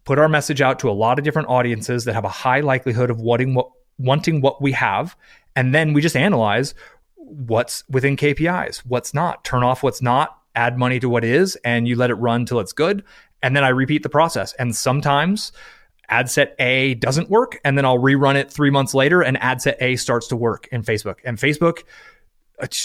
[0.05, 3.11] put our message out to a lot of different audiences that have a high likelihood
[3.11, 5.17] of wanting what, wanting what we have.
[5.57, 6.75] And then we just analyze
[7.17, 11.87] what's within KPIs, what's not, turn off what's not, add money to what is, and
[11.87, 13.05] you let it run till it's good.
[13.43, 14.53] And then I repeat the process.
[14.55, 15.53] And sometimes
[16.09, 17.59] ad set A doesn't work.
[17.65, 20.69] And then I'll rerun it three months later and ad set A starts to work
[20.73, 21.17] in Facebook.
[21.25, 21.85] And Facebook,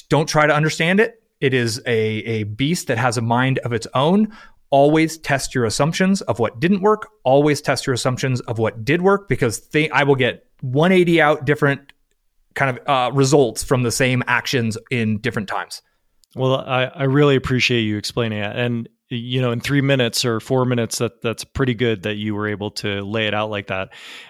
[0.09, 1.21] don't try to understand it.
[1.41, 4.33] It is a, a beast that has a mind of its own.
[4.69, 7.09] Always test your assumptions of what didn't work.
[7.23, 11.45] Always test your assumptions of what did work because they, I will get 180 out
[11.45, 11.93] different
[12.55, 15.81] kind of uh, results from the same actions in different times.
[16.35, 18.55] Well, I, I really appreciate you explaining it.
[18.55, 22.33] And you know, in three minutes or four minutes, that that's pretty good that you
[22.33, 23.89] were able to lay it out like that.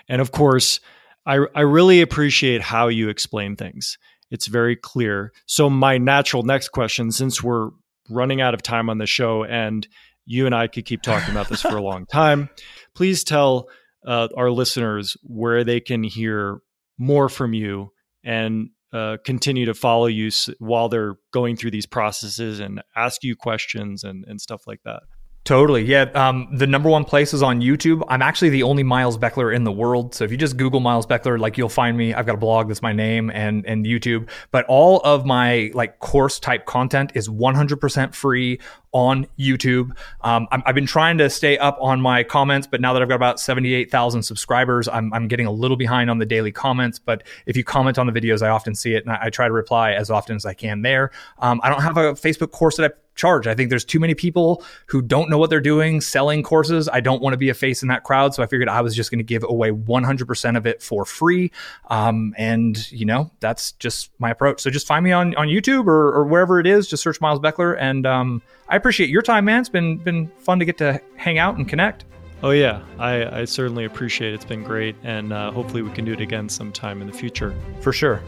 [0.10, 0.82] And of course,
[1.26, 3.98] I I really appreciate how you explain things.
[4.32, 5.32] It's very clear.
[5.46, 7.70] So my natural next question, since we're
[8.10, 9.88] running out of time on the show, and
[10.26, 12.50] you and I could keep talking about this for a long time,
[12.96, 13.70] please tell
[14.06, 16.60] uh, our listeners where they can hear
[16.98, 17.92] more from you
[18.26, 23.36] and uh, continue to follow you while they're going through these processes and ask you
[23.36, 25.04] questions and, and stuff like that.
[25.46, 25.84] Totally.
[25.84, 26.06] Yeah.
[26.16, 28.02] Um, the number one place is on YouTube.
[28.10, 30.16] I'm actually the only Miles Beckler in the world.
[30.16, 32.16] So if you just Google Miles Beckler, like you'll find me.
[32.16, 36.00] I've got a blog that's my name and, and YouTube, but all of my like
[36.00, 38.60] course type content is 100% free
[38.96, 39.92] on YouTube.
[40.22, 43.10] Um, i have been trying to stay up on my comments, but now that I've
[43.10, 46.98] got about 78,000 subscribers, I'm, I'm, getting a little behind on the daily comments.
[46.98, 49.48] But if you comment on the videos, I often see it and I, I try
[49.48, 51.12] to reply as often as I can there.
[51.40, 53.48] Um, I don't have a Facebook course that I charge.
[53.48, 56.88] I think there's too many people who don't know what they're doing selling courses.
[56.88, 58.34] I don't want to be a face in that crowd.
[58.36, 61.52] So I figured I was just going to give away 100% of it for free.
[61.90, 64.62] Um, and, you know, that's just my approach.
[64.62, 66.88] So just find me on, on YouTube or, or wherever it is.
[66.88, 67.78] Just search Miles Beckler.
[67.80, 69.60] And um, I appreciate your time, man.
[69.60, 72.06] It's been, been fun to get to hang out and connect.
[72.44, 72.82] Oh, yeah.
[73.00, 74.36] I, I certainly appreciate it.
[74.36, 74.96] It's been great.
[75.04, 77.56] And uh, hopefully we can do it again sometime in the future.
[77.82, 78.22] For sure.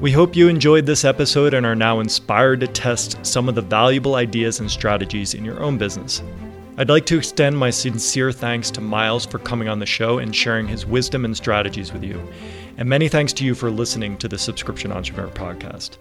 [0.00, 3.60] We hope you enjoyed this episode and are now inspired to test some of the
[3.60, 6.22] valuable ideas and strategies in your own business.
[6.78, 10.34] I'd like to extend my sincere thanks to Miles for coming on the show and
[10.34, 12.26] sharing his wisdom and strategies with you.
[12.78, 15.98] And many thanks to you for listening to the Subscription Entrepreneur podcast.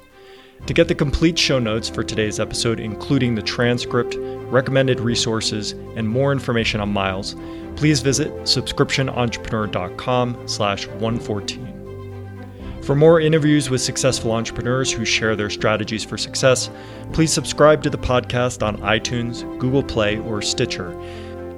[0.68, 4.16] To get the complete show notes for today's episode, including the transcript,
[4.51, 7.36] recommended resources, and more information on Miles,
[7.76, 12.82] please visit subscriptionentrepreneur.com slash 114.
[12.84, 16.70] For more interviews with successful entrepreneurs who share their strategies for success,
[17.14, 20.91] please subscribe to the podcast on iTunes, Google Play, or Stitcher.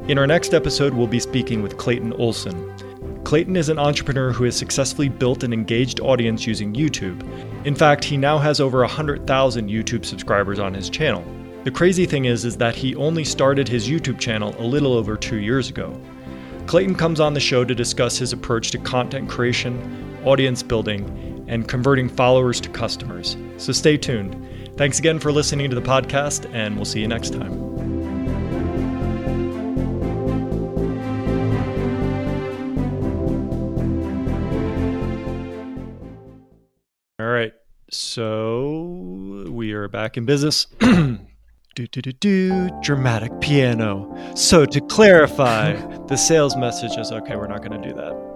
[0.07, 2.73] In our next episode, we'll be speaking with Clayton Olson.
[3.23, 7.23] Clayton is an entrepreneur who has successfully built an engaged audience using YouTube.
[7.65, 11.23] In fact, he now has over 100,000 YouTube subscribers on his channel.
[11.63, 15.15] The crazy thing is is that he only started his YouTube channel a little over
[15.15, 15.99] 2 years ago.
[16.67, 21.67] Clayton comes on the show to discuss his approach to content creation, audience building, and
[21.67, 23.37] converting followers to customers.
[23.57, 24.35] So stay tuned.
[24.75, 27.72] Thanks again for listening to the podcast, and we'll see you next time.
[37.93, 40.65] So we are back in business.
[40.79, 41.17] do,
[41.75, 44.33] do, do, do, dramatic piano.
[44.35, 45.73] So to clarify,
[46.07, 48.32] the sales message is okay, we're not going to do that.